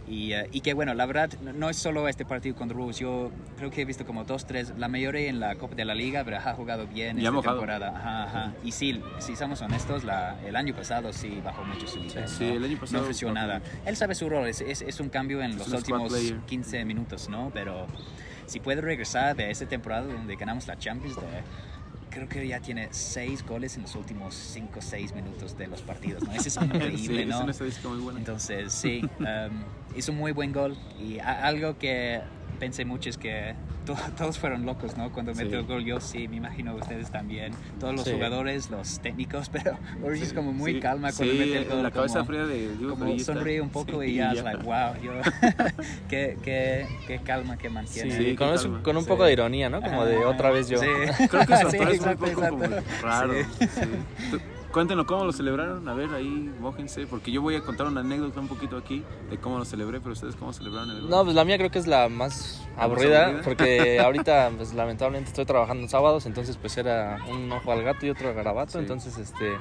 [0.08, 3.32] Y, eh, y que bueno, la verdad, no- es solo este partido contra Wolves, yo
[3.58, 6.24] creo que he visto como dos, tres, la mayoría en la Copa de la Liga,
[6.26, 7.56] pero ha jugado bien Y ha esta mojado.
[7.58, 7.90] temporada.
[7.96, 8.54] Ajá, ajá.
[8.64, 12.28] Y sí, si somos honestos, la, el año pasado sí bajó mucho su nivel.
[12.28, 12.54] Sí, ¿no?
[12.56, 13.62] el año pasado No ofreció nada.
[13.86, 16.38] Él sabe su rol, es, es, es un cambio en Es los últimos player.
[16.48, 17.52] 15 minutos, ¿no?
[17.54, 17.86] Pero
[18.48, 21.22] si puede regresar de esa temporada donde ganamos la Champions, de,
[22.12, 25.82] creo que ya tiene 6 goles en los últimos 5 o 6 minutos de los
[25.82, 26.32] partidos, ¿no?
[26.34, 27.42] Eso es increíble, Sí, es ¿no?
[27.42, 28.20] una estadística muy buena.
[28.20, 29.64] Entonces, sí, um,
[29.98, 32.22] hizo un muy buen gol y algo que
[32.62, 33.56] pensé mucho es que
[33.88, 35.12] to- todos fueron locos, ¿no?
[35.12, 35.44] Cuando Sí.
[35.44, 38.12] metió el gol, yo sí, me imagino ustedes también, todos los Sí.
[38.14, 41.82] jugadores, los técnicos, pero Origi es como muy Sí, calma cuando sí, mete el gol.
[41.84, 44.62] la cabeza como- fría de Diego como sonríe un poco sí, y ya es like,
[44.64, 45.12] wow, yo,
[46.10, 48.16] qué, qué, qué calma que mantiene.
[48.16, 48.84] Sí, con, calma.
[48.84, 49.10] con un Sí.
[49.10, 49.82] poco de ironía, ¿no?
[49.82, 50.78] Como de otra vez yo.
[50.78, 50.86] Sí.
[51.30, 52.84] Creo que su es un exacto, poco como exacto.
[53.02, 53.34] raro.
[54.72, 55.88] Cuéntenos cómo lo celebraron.
[55.90, 57.06] A ver, ahí, mójense.
[57.08, 60.14] Porque yo voy a contar una anécdota un poquito aquí de cómo lo celebré, pero
[60.14, 61.10] ustedes cómo celebraron el.
[61.10, 63.44] No, pues la mía creo que es la más ¿La más aburrida, aburrida?
[63.44, 68.06] porque ahorita pues lamentablemente estoy trabajando en sábados, entonces pues era un ojo al gato
[68.06, 68.78] y otro al garabato, Sí.
[68.80, 69.58] entonces este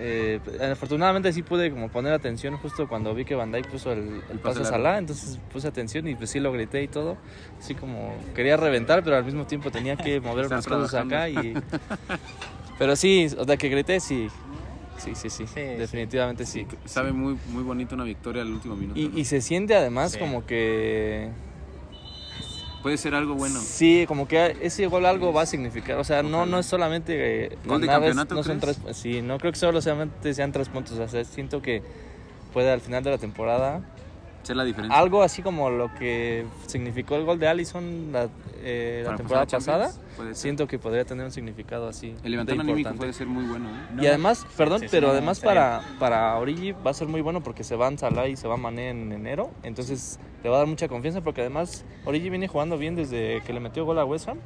[0.00, 0.40] eh,
[0.72, 4.62] afortunadamente sí pude como poner atención justo cuando vi que Dijk puso el, el pase
[4.62, 4.64] a.
[4.64, 7.16] Salah, entonces puse atención y pues sí lo grité y todo,
[7.60, 11.54] así como quería reventar, pero al mismo tiempo tenía que mover unas cosas acá y
[12.78, 14.28] pero sí, o sea que grité sí.
[14.96, 16.66] Sí, sí, sí, Sí, definitivamente sí.
[16.84, 18.98] Sabe muy, muy bonito una victoria al último minuto.
[18.98, 19.18] Y, ¿no?
[19.18, 20.18] y se siente además Sí.
[20.18, 21.30] como que
[22.82, 23.58] Puede ser algo bueno.
[23.60, 25.96] Sí, como que ese gol algo va a significar.
[25.98, 26.46] O sea, no, Ojalá.
[26.50, 27.46] no es solamente.
[27.46, 28.76] eh, ¿Gol de campeonato, no son crees?
[28.78, 30.98] tres, Sí, no creo que solo solamente sean tres puntos.
[30.98, 31.82] O sea, siento que
[32.52, 33.80] puede al final de la temporada.
[34.42, 34.98] Ser la diferencia.
[34.98, 38.28] Algo así como lo que significó el gol de Allison la,
[38.62, 39.86] eh, la temporada pasada.
[39.86, 40.03] Champions.
[40.32, 42.14] Siento que podría tener un significado así.
[42.22, 43.68] El levantón anímico puede ser muy bueno.
[43.70, 43.86] ¿eh?
[43.94, 47.20] No, y además, perdón, sí, sí, pero además para, para Origi va a ser muy
[47.20, 49.50] bueno porque se van Salah y se va Mané en enero.
[49.62, 53.52] Entonces le va a dar mucha confianza porque además Origi viene jugando bien desde que
[53.52, 54.38] le metió gol a West Ham.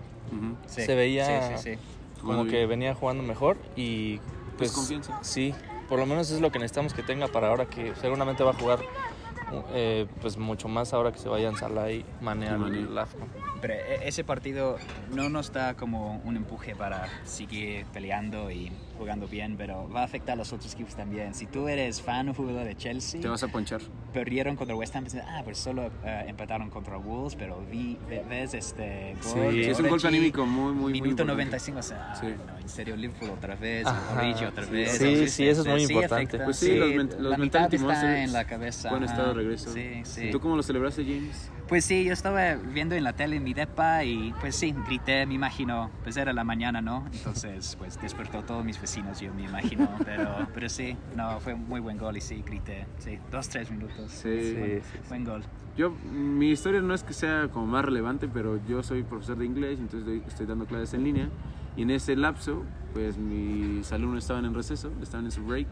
[0.66, 2.20] Se veía- Sí, sí, sí.
[2.20, 2.68] como que bien.
[2.68, 4.20] venía jugando mejor y
[4.56, 5.18] pues confianza.
[5.22, 5.54] sí
[5.88, 8.54] por lo menos es lo que necesitamos que tenga para ahora que seguramente va a
[8.54, 8.80] jugar
[9.72, 13.08] eh, pues mucho más ahora que se vayan Salah y Mané Y al.
[13.60, 14.78] Pero e- ese partido
[15.14, 20.04] no nos da como un empuje para seguir peleando y jugando bien, pero va a
[20.04, 21.34] afectar a los otros equipos también.
[21.34, 23.80] Si tú eres fan o jugador de Chelsea, Te vas a ponchar.
[24.12, 28.24] perdieron contra West Ham, pensé, ah, pues solo eh, empataron contra Wolves, pero vi, ve-
[28.28, 29.52] ves este Sí, gol.
[29.52, 31.32] Sí, es un golpe anímico muy, muy, muy Minuto importante.
[31.32, 32.26] 95, o sea, Sí.
[32.46, 34.70] no, en serio, Liverpool otra vez, Origi otra sí.
[34.72, 34.90] vez.
[34.98, 36.14] Sí, Entonces, sí, eso es muy importante.
[36.36, 38.90] afecta, Pues sí, los ment- los la mitad mentality está monsters en la cabeza.
[38.90, 39.72] Buen estado de regreso.
[39.72, 40.24] Sí, sí.
[40.26, 41.50] ¿Y tú cómo lo celebraste, James?
[41.68, 45.24] Pues sí, yo estaba viendo en la tele en mi depa y pues sí, grité,
[45.24, 47.06] me imagino, pues era la mañana, ¿no?
[47.10, 51.66] Entonces pues despertó todos mis vecinos, yo me imagino, pero, pero sí, no, fue un
[51.66, 54.10] muy buen gol y sí, grité, sí, dos, tres minutos.
[54.10, 54.52] Sí.
[54.52, 55.42] Sí, Buen gol.
[55.78, 59.46] Yo, mi historia no es que sea como más relevante, pero yo soy profesor de
[59.46, 61.28] inglés, entonces doy- estoy dando clases en línea.
[61.74, 65.68] Y en ese lapso, pues mis alumnos estaban en receso, estaban en su break.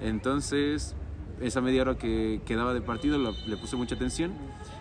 [0.00, 0.94] Entonces,
[1.40, 4.32] esa media hora que quedaba de partido lo- le puse mucha atención.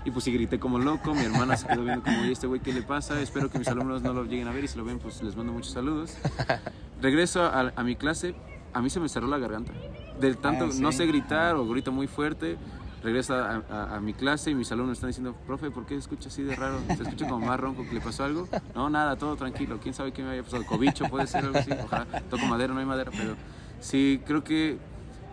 [0.05, 1.13] Y pues sí grité como loco.
[1.13, 3.19] Mi hermana se quedó viendo como, oye, este güey, ¿qué le pasa?
[3.21, 5.35] Espero que mis alumnos no lo lleguen a ver y si lo ven, pues les
[5.35, 6.17] mando muchos saludos.
[7.01, 8.35] Regreso a, a mi clase,
[8.73, 9.71] a mí se me cerró la garganta.
[10.19, 10.81] Del tanto, Ah, sí.
[10.81, 12.57] no sé gritar o grito muy fuerte.
[13.01, 16.27] Regreso a, a- a mi clase y mis alumnos están diciendo, profe, ¿por qué escucha
[16.27, 16.79] así de raro?
[16.87, 18.47] ¿Se escucha como más ronco que le pasó algo?
[18.75, 19.79] No, nada, todo tranquilo.
[19.81, 20.65] ¿Quién sabe qué me había pasado?
[20.65, 21.71] Cobicho puede ser algo así.
[21.71, 23.35] Ojalá, toco madera, no hay madera, pero
[23.79, 24.77] sí, creo que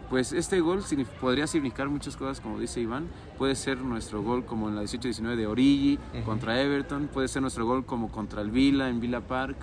[0.09, 0.83] pues este gol
[1.21, 3.09] podría significar muchas cosas, como dice Iván.
[3.39, 7.67] Puede ser nuestro gol como en la 18-19 de Origi contra Everton, puede ser nuestro
[7.67, 9.57] gol como contra el Villa en Villa Park,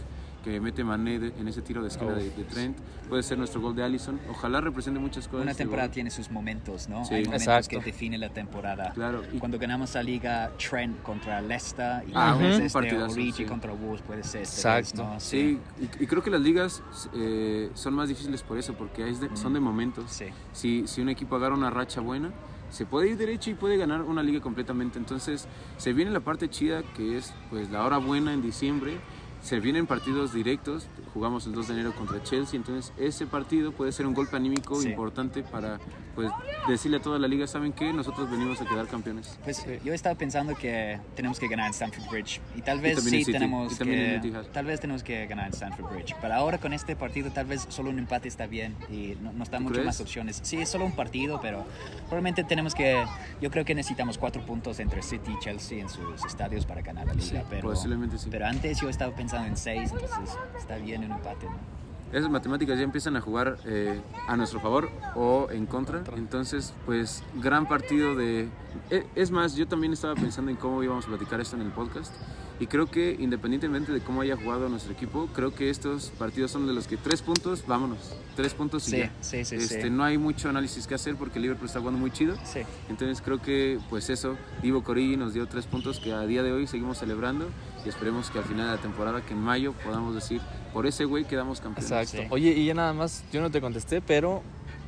[0.44, 2.78] que mete Mané de- en ese tiro de esquina de, de Trent,
[3.08, 4.20] puede ser nuestro gol de Allison.
[4.30, 5.44] Ojalá represente muchas cosas.
[5.44, 7.06] Una temporada tiene sus momentos, ¿no?
[7.06, 7.16] Sí.
[7.16, 7.80] Hay momentos Exacto.
[7.80, 8.92] que definen la temporada.
[8.94, 13.32] Claro, y- Cuando ganamos la liga, Trent contra Leicester y Ah, después un este, Origi
[13.32, 13.46] sí.
[13.46, 14.42] contra Wolves puede ser.
[14.42, 15.04] este Exacto.
[15.04, 15.20] vez, ¿no?
[15.20, 15.60] Sí,
[16.00, 19.36] y, y creo que las ligas eh, son más difíciles por eso, porque es de-
[19.38, 20.12] son de momentos.
[20.12, 20.26] Sí.
[20.52, 22.32] Si, si un equipo agarra una racha buena,
[22.70, 24.98] se puede ir derecho y puede ganar una liga completamente.
[24.98, 28.98] Entonces, se viene la parte chida, que es pues la hora buena en diciembre.
[29.44, 33.92] Se vienen partidos directos, jugamos el 2 de enero contra Chelsea, entonces ese partido puede
[33.92, 34.88] ser un golpe anímico Sí.
[34.90, 35.80] importante para
[36.16, 36.32] pues
[36.68, 37.92] decirle a toda la liga, ¿saben qué?
[37.92, 39.38] Nosotros venimos a quedar campeones.
[39.44, 43.04] Pues yo estaba pensando que tenemos que ganar en Stamford Bridge y tal vez en
[43.04, 46.16] sí City, tenemos y que tal vez tenemos que ganar en Stamford Bridge.
[46.22, 49.50] Pero ahora con este partido tal vez solo un empate está bien y no, nos
[49.50, 49.86] dan ¿Tú muchas crees?
[49.86, 50.40] más opciones.
[50.44, 51.66] Sí, es solo un partido, pero
[52.04, 53.04] probablemente tenemos que
[53.42, 57.08] yo creo que necesitamos cuatro puntos entre City y Chelsea en sus estadios para ganar
[57.08, 57.44] la liga.
[57.50, 58.30] pero, posiblemente sí.
[58.30, 61.83] Pero antes yo estaba pensando en seis, entonces está bien un empate, ¿no?
[62.14, 66.04] Esas matemáticas ya empiezan a jugar eh, a nuestro favor o en contra.
[66.16, 68.48] Entonces, pues, gran partido de...
[68.90, 71.72] e- Es más, yo también estaba pensando en cómo íbamos a platicar esto en el
[71.72, 72.14] podcast.
[72.60, 76.68] Y creo que independientemente de cómo haya jugado nuestro equipo, creo que estos partidos son
[76.68, 78.16] de los que tres puntos, vámonos.
[78.36, 79.12] Tres puntos y Sí, ya.
[79.22, 79.90] sí, sí, Este, sí.
[79.90, 82.36] No hay mucho análisis que hacer porque Liverpool está jugando muy chido.
[82.46, 82.60] Sí.
[82.90, 86.52] Entonces creo que pues eso, Divo Corigi nos dio tres puntos que a día de
[86.52, 87.48] hoy seguimos celebrando
[87.86, 90.42] y esperemos que al final de la temporada, que en mayo podamos decir,
[90.74, 91.92] por ese güey quedamos campeones.
[91.92, 92.18] Exacto.
[92.24, 92.28] Sí.
[92.32, 94.42] Oye, y ya nada más, yo no te contesté, pero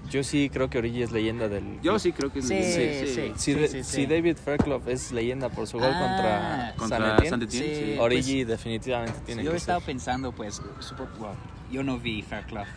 [0.09, 1.81] yo sí creo que Origi es leyenda del.
[1.81, 3.07] Yo sí creo que es Sí, leyenda.
[3.11, 3.33] sí.
[3.37, 7.29] Si, de- si David Fairclough es leyenda por su gol Ah, contra, Contra San Etienne,
[7.29, 7.99] Saint-Étienne, Sí, sí.
[7.99, 9.85] Origi definitivamente tiene yo que estaba ser.
[9.87, 11.35] pensando, pues, supo- bueno,
[11.71, 12.67] yo no vi Fairclough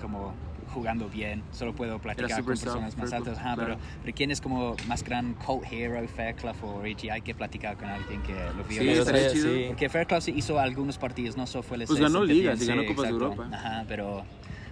[0.00, 0.34] como
[0.74, 3.76] jugando bien, solo puedo platicar con personas más altas, ajá, claro.
[3.76, 7.08] pero, pero ¿quién es como más gran cult hero, Fairclough o Origi?
[7.10, 8.82] Hay que platicar con alguien que lo vio.
[8.82, 9.54] Sí, estaría chido.
[9.54, 9.64] sí.
[9.68, 13.04] Porque Fairclough hizo algunos partidos, no solo fue el Pues ganó ligas y ganó Copas
[13.04, 13.24] de exacto.
[13.32, 13.48] Europa.
[13.56, 14.24] Ajá, pero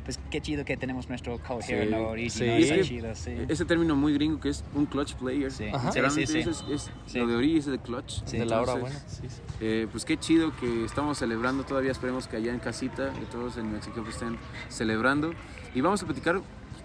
[0.04, 2.28] pues qué chido que tenemos nuestro cult Sí, hero, ¿no?
[2.28, 2.44] Sí.
[2.44, 3.36] es chido, sí.
[3.48, 5.52] Ese término muy gringo que es un clutch player.
[5.52, 5.66] Sí.
[5.92, 6.38] Sí, sí, sí.
[6.40, 7.18] eso es, es- Sí.
[7.20, 8.22] lo de Origi es de clutch.
[8.24, 9.08] de la hora Entonces, buena.
[9.08, 9.40] Sí, sí.
[9.60, 13.56] Eh, pues qué chido que estamos celebrando todavía, esperemos que allá en casita, que todos
[13.58, 14.38] en México estén
[14.68, 15.34] celebrando.
[15.74, 16.40] Y vamos a platicar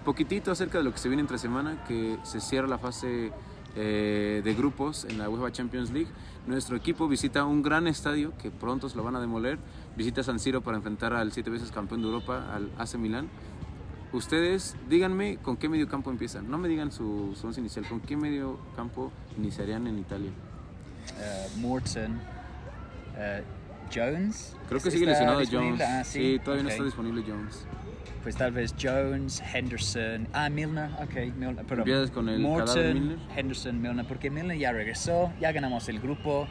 [0.06, 3.32] poquitito acerca de lo que se viene entre semana, que se cierra la fase
[3.76, 6.10] eh, de grupos en la UEFA Champions League.
[6.46, 9.60] Nuestro equipo visita un gran estadio que pronto se lo van a demoler,
[9.98, 13.28] visita San Siro para enfrentar al siete veces campeón de Europa, al AC Milán.
[14.14, 16.50] Ustedes díganme con qué medio campo empiezan.
[16.50, 20.32] No me digan su, su once inicial, con qué medio campo iniciarían en Italia.
[21.20, 22.18] Eh, Morton,
[23.18, 23.44] eh,
[23.94, 24.56] Jones.
[24.70, 25.42] Creo que ¿Está sigue lesionado?
[25.52, 25.82] Jones.
[25.82, 27.66] Ah, sí, todavía no está disponible Jones.
[28.24, 33.18] Pues tal vez Jones, Henderson, ah, Milner, ok, Milner, con el cadáver Morton, Milner.
[33.36, 36.48] Henderson, Milner, porque Milner ya regresó, ya ganamos el grupo.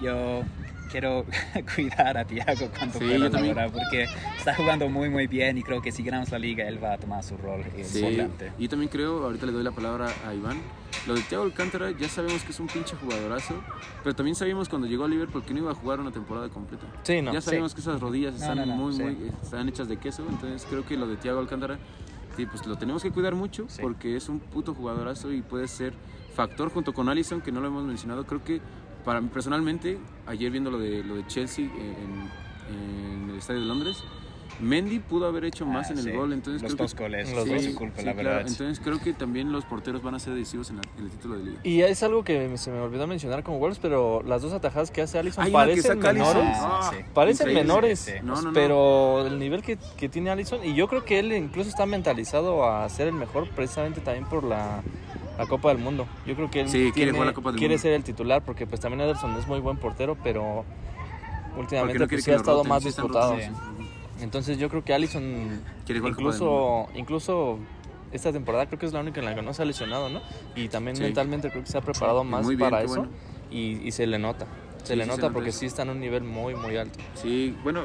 [0.00, 0.42] Yo
[0.86, 1.24] quiero
[1.74, 5.82] cuidar a Thiago cuando Sí, pueda ahora, porque está jugando muy muy bien y creo
[5.82, 8.52] que si ganamos la liga él va a tomar su rol eh, Sí, importante.
[8.58, 10.60] y también creo, ahorita le doy la palabra a Iván,
[11.06, 13.54] lo de Thiago Alcántara ya sabemos que es un pinche jugadorazo,
[14.02, 16.86] pero también sabíamos cuando llegó a Liverpool que no iba a jugar una temporada completa.
[17.02, 17.32] Sí, no.
[17.32, 17.76] ya sabemos sí.
[17.76, 19.02] que esas rodillas están no, no, muy, sí.
[19.02, 21.78] muy, están hechas de queso, entonces creo que lo de Thiago Alcántara,
[22.36, 23.82] sí, pues lo tenemos que cuidar mucho Sí.
[23.82, 25.94] porque es un puto jugadorazo y puede ser
[26.34, 28.60] factor junto con Allison, que no lo hemos mencionado, creo que
[29.06, 32.28] para mí personalmente, ayer viendo lo de, lo de Chelsea en,
[32.74, 33.96] en el Estadio de Londres,
[34.58, 36.10] Mendy pudo haber hecho más Ah, en el sí.
[36.12, 37.68] gol, entonces los creo dos que goles, Los dos.
[37.74, 38.28] culpa, Sí, la claro.
[38.30, 38.48] verdad.
[38.48, 41.36] Entonces creo que también los porteros van a ser decisivos en, la- en el título
[41.38, 41.60] de liga.
[41.62, 45.02] Y es algo que se me olvidó mencionar como goles, pero las dos atajadas que
[45.02, 46.56] hace Allison parecen menores.
[46.58, 47.04] Ah, sí.
[47.14, 48.16] Parecen menores, Sí, sí.
[48.24, 48.52] No, no, no.
[48.54, 52.68] pero el nivel que, que tiene Allison, y yo creo que él incluso está mentalizado
[52.68, 54.82] a ser el mejor precisamente también por la,
[55.38, 56.06] la Copa del Mundo.
[56.26, 57.82] Yo creo que él Sí, quiere tiene- jugar la Copa del quiere Mundo.
[57.82, 60.64] ser el titular, porque pues también Ederson es muy buen portero, pero
[61.56, 63.36] últimamente no quiere pues, sí ha estado roten, más sí disputado.
[64.20, 67.58] Entonces yo creo que Allison Quiere incluso, incluso
[68.12, 70.20] esta temporada creo que es la única en la que no se ha lesionado, ¿no?
[70.54, 73.08] Y también mentalmente creo que se ha preparado más bien, para eso bueno.
[73.50, 74.46] y, y se le nota.
[74.84, 76.98] Se le se nota porque sí está en un nivel muy, muy alto.
[77.14, 77.82] Sí, bueno,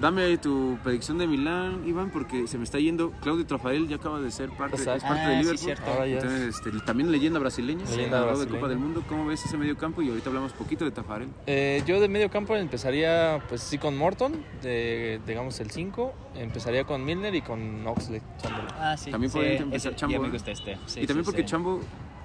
[0.00, 3.10] dame tu predicción de Milán, Iván, porque se me está yendo.
[3.20, 5.70] Claudio Trafael ya acaba de ser parte, es parte Ah, de sí, Liverpool.
[6.06, 8.58] es- Entonces, este, también leyenda brasileña, Leyenda ganador de brasileña.
[8.60, 9.02] Copa del Mundo.
[9.08, 10.02] ¿Cómo ves ese medio campo?
[10.02, 11.28] Y ahorita hablamos poquito de Tafarel.
[11.46, 14.32] Eh, yo de medio campo empezaría, pues sí, con Morton,
[14.62, 16.12] de, digamos el 5.
[16.34, 18.22] Empezaría con Milner y con Oxley.
[18.42, 18.74] Chamberlain.
[18.78, 19.10] Ah, sí.
[19.10, 20.30] También sí, podría empezar ese- Chambo, Ya me ¿eh?
[20.30, 20.78] gusta este.
[20.86, 21.48] Sí, y también sí, porque sí.
[21.48, 21.80] Chambo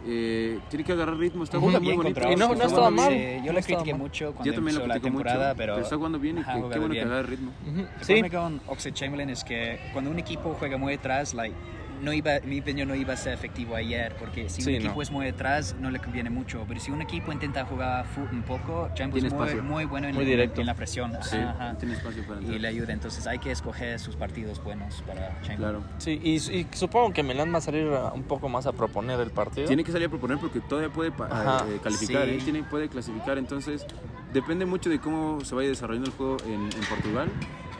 [0.07, 2.31] eh, tiene que agarrar ritmo, está jugando muy bonito.
[2.31, 3.11] Y no- no estaba mal.
[3.11, 4.01] Sí, yo No estaba critiqué mal.
[4.01, 6.41] mucho cuando Yo también lo empezó la critico mucho, temporada, pero, está jugando bien y
[6.41, 7.07] Ajá, que- qué bueno que bien.
[7.07, 7.51] agarre ritmo.
[7.69, 7.79] Ujú.
[7.79, 11.55] El Sí, con Oxlade Chamberlain es que cuando un equipo juega muy atrás, like,
[12.01, 14.95] no iba, mi opinión no iba a ser efectivo ayer, porque si Sí, un equipo
[14.95, 15.01] no.
[15.01, 16.65] es muy atrás, no le conviene mucho.
[16.67, 20.25] Pero si un equipo intenta jugar un poco, Champo es muy, muy bueno en, Muy
[20.25, 20.61] directo.
[20.61, 21.13] en la presión.
[21.21, 25.01] Sí, Ajá, tiene espacio para Y le ayuda, entonces hay que escoger sus partidos buenos
[25.07, 25.57] para Champo.
[25.61, 25.83] Claro.
[25.97, 29.19] Sí, y, y supongo que Milán va a salir a- un poco más a proponer
[29.19, 29.67] el partido.
[29.67, 32.31] Tiene que salir a proponer porque todavía puede Ajá, eh, calificar, sí.
[32.35, 32.39] ¿eh?
[32.43, 33.37] Tiene, puede clasificar.
[33.37, 33.85] Entonces,
[34.33, 37.29] depende mucho de cómo se vaya desarrollando el juego en, en Portugal,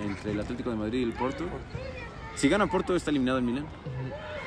[0.06, 1.46] entre el Atlético de Madrid y el Porto.
[2.36, 3.66] Si gana Porto, está eliminado el Milan.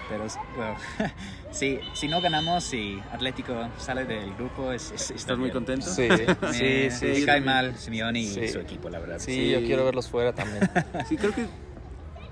[0.08, 0.24] Pero
[0.56, 0.74] bueno,
[1.50, 5.86] sí, si no ganamos y Atlético sale del grupo, es, es- está ¿Estás muy contento?
[5.86, 7.06] Sí, Me, sí, sí.
[7.20, 8.48] me cae mal Simeone y Sí.
[8.48, 9.18] su equipo, la verdad.
[9.18, 9.50] Sí, Sí.
[9.50, 10.60] yo quiero verlos fuera también.
[11.08, 11.44] Sí, creo que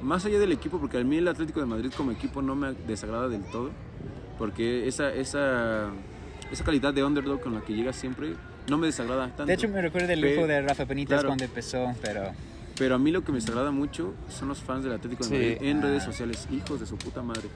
[0.01, 2.73] más allá del equipo, porque a mí el Atlético de Madrid como equipo no me
[2.87, 3.71] desagrada del todo,
[4.39, 5.91] porque esa, esa,
[6.51, 8.35] esa calidad de underdog con la que llega siempre
[8.69, 9.45] no me desagrada tanto.
[9.47, 11.29] De hecho, me recuerda el grupo de Rafa Benítez claro.
[11.29, 12.31] cuando empezó, pero
[12.79, 15.35] Pero a mí lo que me desagrada mucho son los fans del Atlético de Sí.
[15.35, 17.49] Madrid en redes sociales, hijos de su puta madre.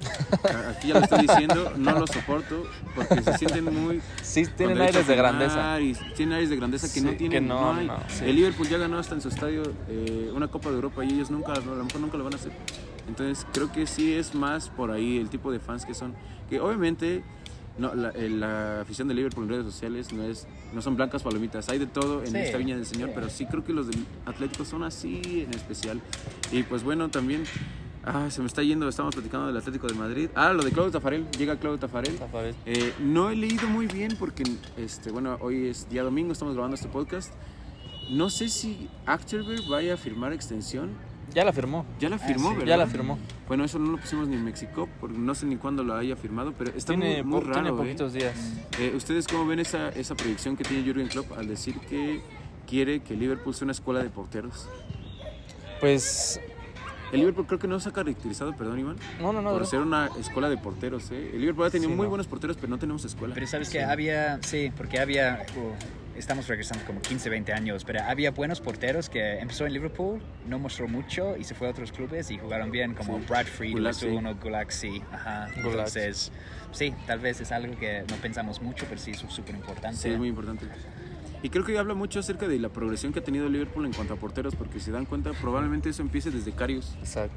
[0.70, 2.62] Aquí ya lo estoy diciendo, no los soporto
[2.94, 5.78] porque se sienten muy Sí, tienen aires de grandeza.
[5.80, 7.30] Y tienen aires de grandeza que Sí, no tienen.
[7.30, 7.86] que no, hay.
[7.86, 8.24] no, sí.
[8.24, 11.30] El Liverpool ya ganó hasta en su estadio eh, una Copa de Europa y ellos
[11.30, 12.52] nunca, a lo mejor nunca lo van a hacer.
[13.06, 16.14] Entonces creo que sí es más por ahí el tipo de fans que son.
[16.48, 17.22] Que obviamente
[17.80, 21.22] no, la, eh, la afición de Liverpool en redes sociales no, es, no son blancas
[21.22, 21.68] palomitas.
[21.68, 23.12] Hay de todo en Sí, esta viña del Señor, sí.
[23.16, 26.00] pero sí creo que los del Atlético son así en especial.
[26.52, 27.44] Y pues bueno, también.
[28.02, 30.30] Ah, se me está yendo, estamos platicando del Atlético de Madrid.
[30.34, 32.16] Ah, lo de Claudio Tafarel, llega Claudio Tafarel.
[32.16, 32.54] Tafarel.
[32.64, 34.42] Eh, no he leído muy bien porque,
[34.78, 37.30] este, bueno, hoy es día domingo, estamos grabando este podcast.
[38.10, 40.92] No sé si Achterberg vaya a firmar extensión.
[41.34, 41.84] Ya la firmó.
[42.00, 42.54] Ya la firmó, sí.
[42.56, 42.68] ¿verdad?
[42.68, 43.18] Ya la firmó.
[43.48, 46.16] Bueno, eso no lo pusimos ni en México, porque no sé ni cuándo lo haya
[46.16, 47.52] firmado, pero está Tiene, muy, muy raro.
[47.54, 47.72] tiene ¿eh?
[47.72, 48.34] poquitos días.
[48.78, 52.20] Eh, ¿Ustedes cómo ven esa, esa proyección que tiene Jurgen Klopp al decir que
[52.68, 54.68] quiere que Liverpool sea una escuela de porteros?
[55.80, 56.40] Pues,
[57.12, 59.50] El Liverpool creo que no se ha caracterizado, perdón Iván, no, no, no.
[59.50, 59.66] por no.
[59.66, 61.10] ser una escuela de porteros.
[61.10, 61.30] ¿eh?
[61.32, 62.10] El Liverpool ha tenido Sí, muy no.
[62.10, 63.34] buenos porteros, pero no tenemos escuela.
[63.34, 65.44] Pero sabes que había, sí, porque había,
[66.16, 70.58] estamos regresando como 15, 20 años, pero había buenos porteros que empezó en Liverpool, no
[70.58, 73.24] mostró mucho y se fue a otros clubes y jugaron bien, como Sí.
[73.28, 74.06] Brad Fried, Gulaxi.
[74.06, 75.48] es uno, Gulaxi, ajá.
[75.62, 75.68] Gulaxi.
[75.68, 76.32] Entonces,
[76.72, 79.96] sí, tal vez es algo que no pensamos mucho, pero sí es súper importante.
[79.96, 80.66] Sí, es muy importante.
[81.42, 84.12] Y creo que habla mucho acerca de la progresión que ha tenido Liverpool en cuanto
[84.12, 86.94] a porteros, porque si se dan cuenta, probablemente eso empiece desde Carius.
[86.98, 87.34] Exacto.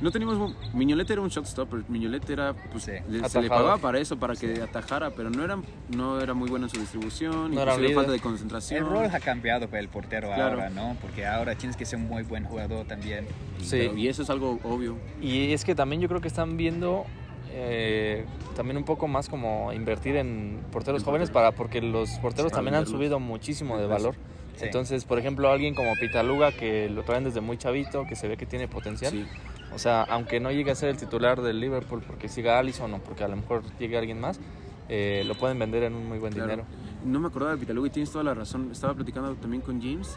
[0.00, 0.54] No teníamos.
[0.74, 1.82] Miñolet era un shotstopper.
[1.88, 2.54] Miñolet era.
[2.70, 2.92] Pues, Sí.
[3.08, 5.58] le- se le pagaba para eso, para que atajara, pero no era,
[5.94, 7.54] no era muy bueno en su distribución.
[7.54, 8.84] No era falta de concentración.
[8.84, 10.44] El rol ha cambiado para el portero Claro.
[10.54, 10.96] ahora, ¿no?
[11.00, 13.26] Porque ahora tienes que ser un muy buen jugador también.
[13.60, 13.70] Sí.
[13.78, 14.96] Pero- y eso es algo obvio.
[15.20, 17.04] Y es que también yo creo que están viendo
[17.50, 18.26] eh,
[18.56, 22.74] también un poco más como invertir en porteros En jóvenes para porque los porteros también
[22.74, 24.14] han subido muchísimo de valor.
[24.58, 24.66] Sí.
[24.66, 28.36] Entonces, por ejemplo, alguien como Pitaluga que lo traen desde muy chavito, que se ve
[28.36, 29.12] que tiene potencial.
[29.12, 29.24] Sí.
[29.72, 32.98] O sea, aunque no llegue a ser el titular del Liverpool porque siga Allison o
[32.98, 34.40] porque a lo mejor llegue alguien más,
[34.88, 36.48] eh, lo pueden vender en un muy buen Claro.
[36.50, 36.68] dinero.
[37.04, 38.70] No me acordaba de Pitaluga y tienes toda la razón.
[38.72, 40.16] Estaba platicando también con James.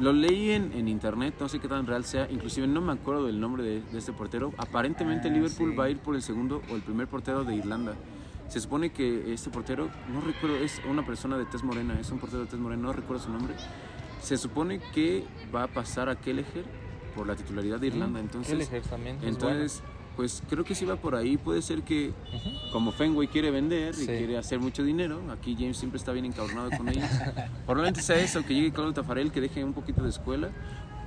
[0.00, 2.26] Lo leí en, en internet, no sé qué tan real sea.
[2.30, 4.52] Inclusive no me acuerdo del nombre de, de este portero.
[4.58, 5.76] Aparentemente Ah, Liverpool sí.
[5.76, 7.94] va a ir por el segundo o el primer portero de Irlanda.
[8.54, 12.20] Se supone que este portero, no recuerdo, es una persona de tez morena, es un
[12.20, 13.52] portero de tez morena, no recuerdo su nombre.
[14.22, 16.64] Se supone que va a pasar a Kelleher
[17.16, 18.20] por la titularidad de Irlanda.
[18.20, 19.16] Entonces, Kelleher también.
[19.16, 19.82] es entonces
[20.14, 21.36] pues creo que si va por ahí.
[21.36, 22.12] Puede ser que
[22.70, 24.06] como Fenway quiere vender y Sí.
[24.06, 27.10] quiere hacer mucho dinero, aquí James siempre está bien encabronado con ellos.
[27.66, 30.52] Probablemente sea eso, que llegue Claudio Tafarel, que deje un poquito de escuela.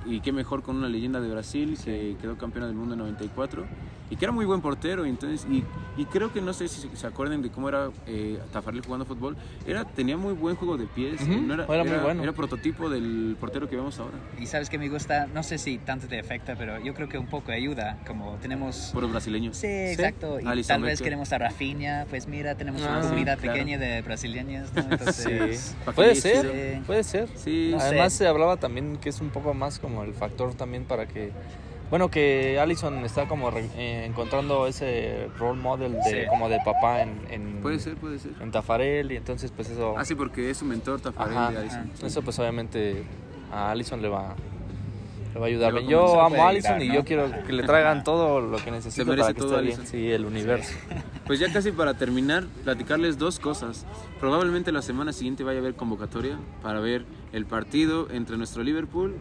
[0.06, 3.66] Y qué mejor con una leyenda de Brasil que quedó campeona del mundo en 94
[4.10, 5.04] y que era muy buen portero.
[5.04, 5.64] Entonces, y,
[6.00, 9.36] y creo que no sé si se acuerdan de cómo era eh, Tafarel jugando fútbol.
[9.66, 11.20] Era, tenía muy buen juego de pies.
[11.20, 12.22] Ujú, eh, no era, era muy bueno.
[12.22, 14.14] Era prototipo del portero que vemos ahora.
[14.40, 17.18] Y sabes que me gusta, no sé si tanto te afecta, pero yo creo que
[17.18, 18.90] un poco ayuda, como tenemos...
[18.94, 19.58] Por los brasileños.
[19.58, 20.40] Sí, exacto.
[20.40, 21.04] Y Alisson tal vez Becker.
[21.04, 23.52] queremos a Rafinha, pues mira, tenemos Ah, una sí, comunidad claro.
[23.58, 24.82] pequeña de brasileños, ¿no?
[24.90, 25.90] Entonces, Sí.
[25.94, 26.82] Puede ser, chido.
[26.86, 27.28] puede ser.
[27.34, 27.86] Sí, No sé.
[27.88, 31.30] Además se hablaba también que es un poco más como el factor también para que,
[31.90, 36.16] bueno, que Allison está como re- eh, encontrando ese role model de Sí.
[36.28, 38.32] como de papá en, en, puede ser, puede ser.
[38.40, 41.50] en Tafarel y entonces pues eso, Ah, sí, porque es su mentor Tafarel Ajá.
[41.52, 41.90] de Alisson.
[42.04, 43.04] eso pues obviamente
[43.52, 44.34] a Allison le va,
[45.32, 45.74] le va a ayudar.
[45.74, 45.80] Va.
[45.80, 49.28] Yo amo a Allison y yo quiero que le traigan todo lo que necesita para
[49.28, 49.86] que todo esté bien.
[49.86, 50.74] Sí, el universo.
[51.28, 53.84] Pues ya casi para terminar, platicarles dos cosas.
[54.18, 59.14] Probablemente la semana siguiente vaya a haber convocatoria para ver el partido entre nuestro Liverpool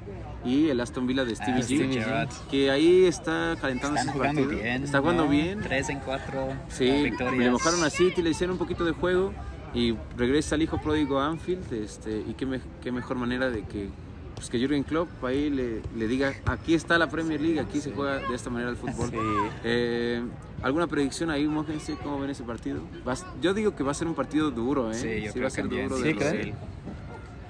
[0.45, 1.63] y el Aston Villa de Stevie Ah, G.
[1.65, 2.29] Stevie Gerrard.
[2.49, 4.63] Que ahí está calentando están jugando partido.
[4.63, 4.83] bien.
[4.83, 5.29] Está jugando ¿no?
[5.29, 5.59] bien.
[5.61, 7.37] Tres en cuatro Sí, victorias.
[7.37, 9.33] le mojaron a City, le hicieron un poquito de juego
[9.73, 11.71] y regresa el hijo pródigo a Anfield.
[11.73, 13.89] Este, y qué, me- qué mejor manera de que
[14.37, 17.91] pues que Jürgen Klopp ahí le, le diga, aquí está la Premier League, aquí se
[17.91, 19.09] juega de esta manera el fútbol.
[19.09, 19.17] Sí.
[19.65, 20.23] Eh,
[20.61, 21.95] ¿Alguna predicción ahí, Mójense?
[22.03, 22.79] ¿Cómo ven ese partido?
[23.07, 24.95] Va a- yo digo que va a ser un partido duro, ¿eh?
[24.95, 25.89] Sí, yo va creo a ser también.
[25.89, 25.97] duro.
[26.01, 26.55] Sí, de los- ¿creen?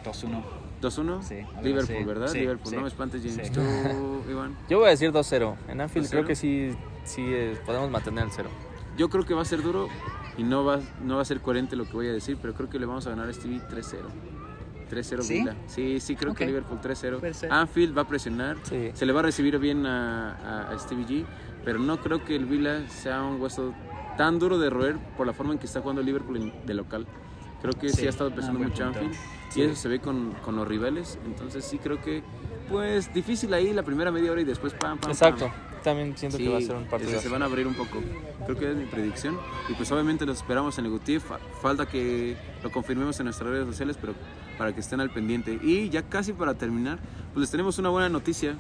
[0.04, 0.44] 2-1.
[0.82, 2.04] 2-1, Sí, Liverpool, así.
[2.06, 2.28] ¿verdad?
[2.28, 2.76] Sí, Liverpool, sí.
[2.76, 3.48] no me espantes, James.
[3.48, 3.54] Sí.
[3.54, 3.62] ¿Tú,
[4.32, 4.56] Iván?
[4.70, 5.56] Yo voy a decir 2-0.
[5.68, 6.10] En Anfield 2-0.
[6.12, 6.72] creo que sí,
[7.04, 8.50] sí eh, podemos mantener el cero.
[8.98, 9.88] Yo creo que va a ser duro
[10.38, 12.70] y no va, no va a ser coherente lo que voy a decir, pero creo
[12.70, 14.08] que le vamos a ganar a Stevie 3-0.
[14.88, 15.34] 3-0 ¿Sí?
[15.40, 15.56] Villa.
[15.68, 16.48] Sí, sí, creo que Ok.
[16.48, 17.20] Liverpool 3-0.
[17.20, 17.52] Puede ser.
[17.52, 18.58] Anfield va a presionar.
[18.64, 18.92] Sí.
[18.94, 21.26] Se le va a recibir bien a, a- a Stevie G,
[21.66, 23.74] pero no creo que el Villa sea un hueso
[24.18, 27.06] tan duro de roer por la forma en que está jugando el Liverpool de local.
[27.62, 29.00] Creo que sí, Sí, ha estado ah, pesando buen mucho punto.
[29.00, 29.18] Anfield
[29.50, 29.62] Sí.
[29.62, 31.18] y eso se ve con, con los rivales.
[31.26, 32.22] Entonces sí creo que,
[32.70, 35.46] pues, difícil ahí la primera media hora y después pam, pam, Exacto.
[35.48, 35.54] pam.
[35.84, 37.22] También siento que va a ser un Sí, partido.
[37.22, 38.00] se van a abrir un poco.
[38.46, 39.38] Creo que es mi predicción.
[39.70, 41.20] Y pues obviamente los esperamos en el Guti.
[41.20, 44.14] Fa- Falta que lo confirmemos en nuestras redes sociales, pero
[44.58, 45.60] para que estén al pendiente.
[45.62, 47.00] Y ya casi para terminar,
[47.34, 48.56] pues les tenemos una buena noticia.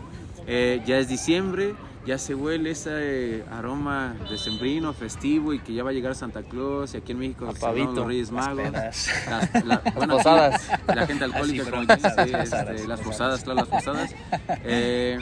[0.46, 1.76] Eh, ya es diciembre,
[2.06, 6.42] ya se huele ese eh, aroma decembrino, festivo y que ya va a llegar Santa
[6.42, 7.94] Claus y aquí en México pavito.
[7.94, 8.72] los Reyes Las Magos.
[8.72, 10.70] Las, la, bueno, aquí, posadas.
[10.88, 13.42] La gente alcohólica, sí, como perdón, dice, posadas, sí, posadas, este, las posadas.
[13.42, 14.16] posadas, claro, las posadas.
[14.64, 15.18] Eh,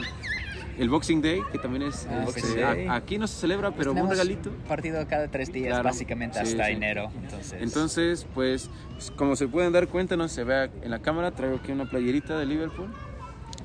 [0.78, 2.06] el Boxing Day, que también es.
[2.10, 4.50] Ah, este, a- aquí no se celebra, pero un Tenemos regalito.
[4.68, 5.84] Partido cada tres días, Claro.
[5.84, 6.72] básicamente Sí, hasta sí.
[6.72, 7.10] enero.
[7.22, 8.70] Entonces, Entonces, pues,
[9.16, 12.38] como se pueden dar cuenta, no se ve en la cámara, traigo aquí una playerita
[12.38, 12.88] de Liverpool,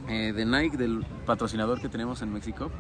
[0.10, 2.72] eh, de Nike, del patrocinador que tenemos en México.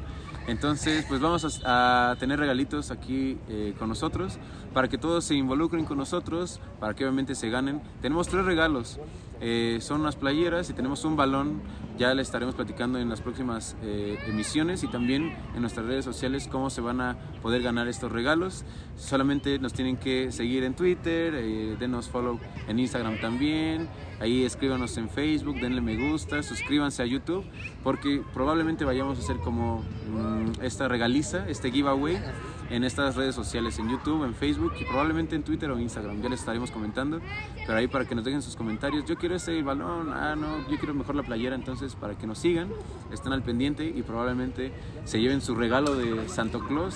[0.47, 4.37] Entonces, pues vamos a, tener regalitos aquí eh, con nosotros,
[4.73, 7.81] para que todos se involucren con nosotros, para que obviamente se ganen.
[8.01, 8.99] Tenemos tres regalos,
[9.43, 11.63] eh, son unas playeras y tenemos un balón,
[11.97, 16.47] ya le estaremos platicando en las próximas eh, emisiones y también en nuestras redes sociales
[16.47, 18.63] cómo se van a poder ganar estos regalos.
[18.97, 23.89] Solamente nos tienen que seguir en Twitter, eh, denos follow en Instagram también,
[24.21, 27.43] ahí escríbanos en Facebook, denle me gusta, suscríbanse a YouTube,
[27.83, 32.21] porque probablemente vayamos a hacer como mm, esta regaliza, este giveaway
[32.69, 36.21] en estas redes sociales, en YouTube, en Facebook y probablemente en Twitter o Instagram.
[36.21, 37.19] Ya les estaremos comentando,
[37.65, 39.05] pero ahí para que nos dejen sus comentarios.
[39.05, 42.37] Yo quiero este balón, ah, no, yo quiero mejor la playera, entonces para que nos
[42.37, 42.69] sigan,
[43.11, 44.71] estén al pendiente y probablemente
[45.03, 46.95] se lleven su regalo de Santo Claus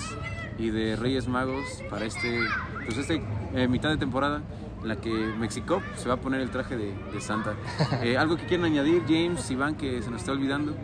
[0.58, 2.40] y de Reyes Magos para este,
[2.84, 3.20] pues este
[3.54, 4.42] eh, mitad de temporada
[4.86, 7.54] en la que México se va a poner el traje de, de Santa.
[8.02, 10.76] Eh, ¿Algo que quieran añadir, James, Iván, que se nos está olvidando?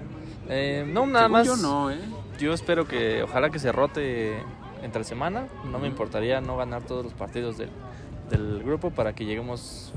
[0.48, 1.46] Eh, no, nada Según más.
[1.46, 2.00] Yo no, ¿eh?
[2.40, 4.42] Yo espero que, ojalá que se rote
[4.82, 5.46] entre semana.
[5.70, 7.70] No me importaría no ganar todos los partidos del,
[8.28, 9.92] del grupo para que lleguemos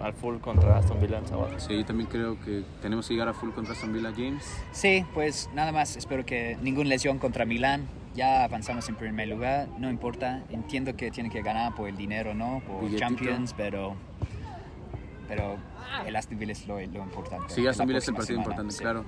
[0.00, 1.50] al full contra Aston Villa el sábado.
[1.58, 4.44] Sí, yo también creo que tenemos que llegar a full contra Aston Villa, James.
[4.70, 5.96] Sí, pues nada más.
[5.96, 7.88] Espero que ninguna lesión contra Milán.
[8.14, 9.68] Ya avanzamos en primer lugar.
[9.78, 10.42] No importa.
[10.50, 12.60] Entiendo que tienen que ganar por el dinero, ¿no?
[12.66, 13.00] Por Billetito.
[13.00, 13.94] Champions, pero.
[15.28, 15.56] Pero
[16.06, 17.54] el Aston Villa es lo, lo importante.
[17.54, 18.80] Sí, Aston la Villa es el partido semana, importante, sí.
[18.80, 19.04] claro.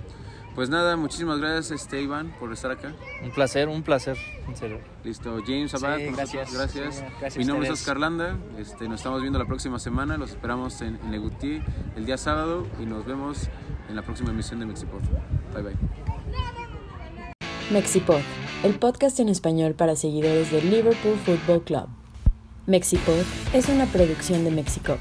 [0.55, 2.93] Pues nada, muchísimas gracias, este, Iván, por estar acá.
[3.25, 4.81] Un placer, un placer, en serio.
[5.03, 6.53] Listo, James Abad, Sí, con gracias.
[6.53, 6.95] nosotros, gracias.
[6.97, 7.73] Sí, gracias Mi nombre es.
[7.73, 11.63] Oscar Landa, este, nos estamos viendo la próxima semana, los esperamos en, en Legutí
[11.97, 13.49] el día sábado y nos vemos
[13.89, 15.01] en la próxima emisión de Mexipod.
[15.55, 16.02] Bye bye.
[17.71, 18.21] Mexipod,
[18.65, 21.87] el podcast en español para seguidores del Liverpool Football Club.
[22.67, 23.23] Mexipod
[23.55, 24.99] es una producción de Mexicop.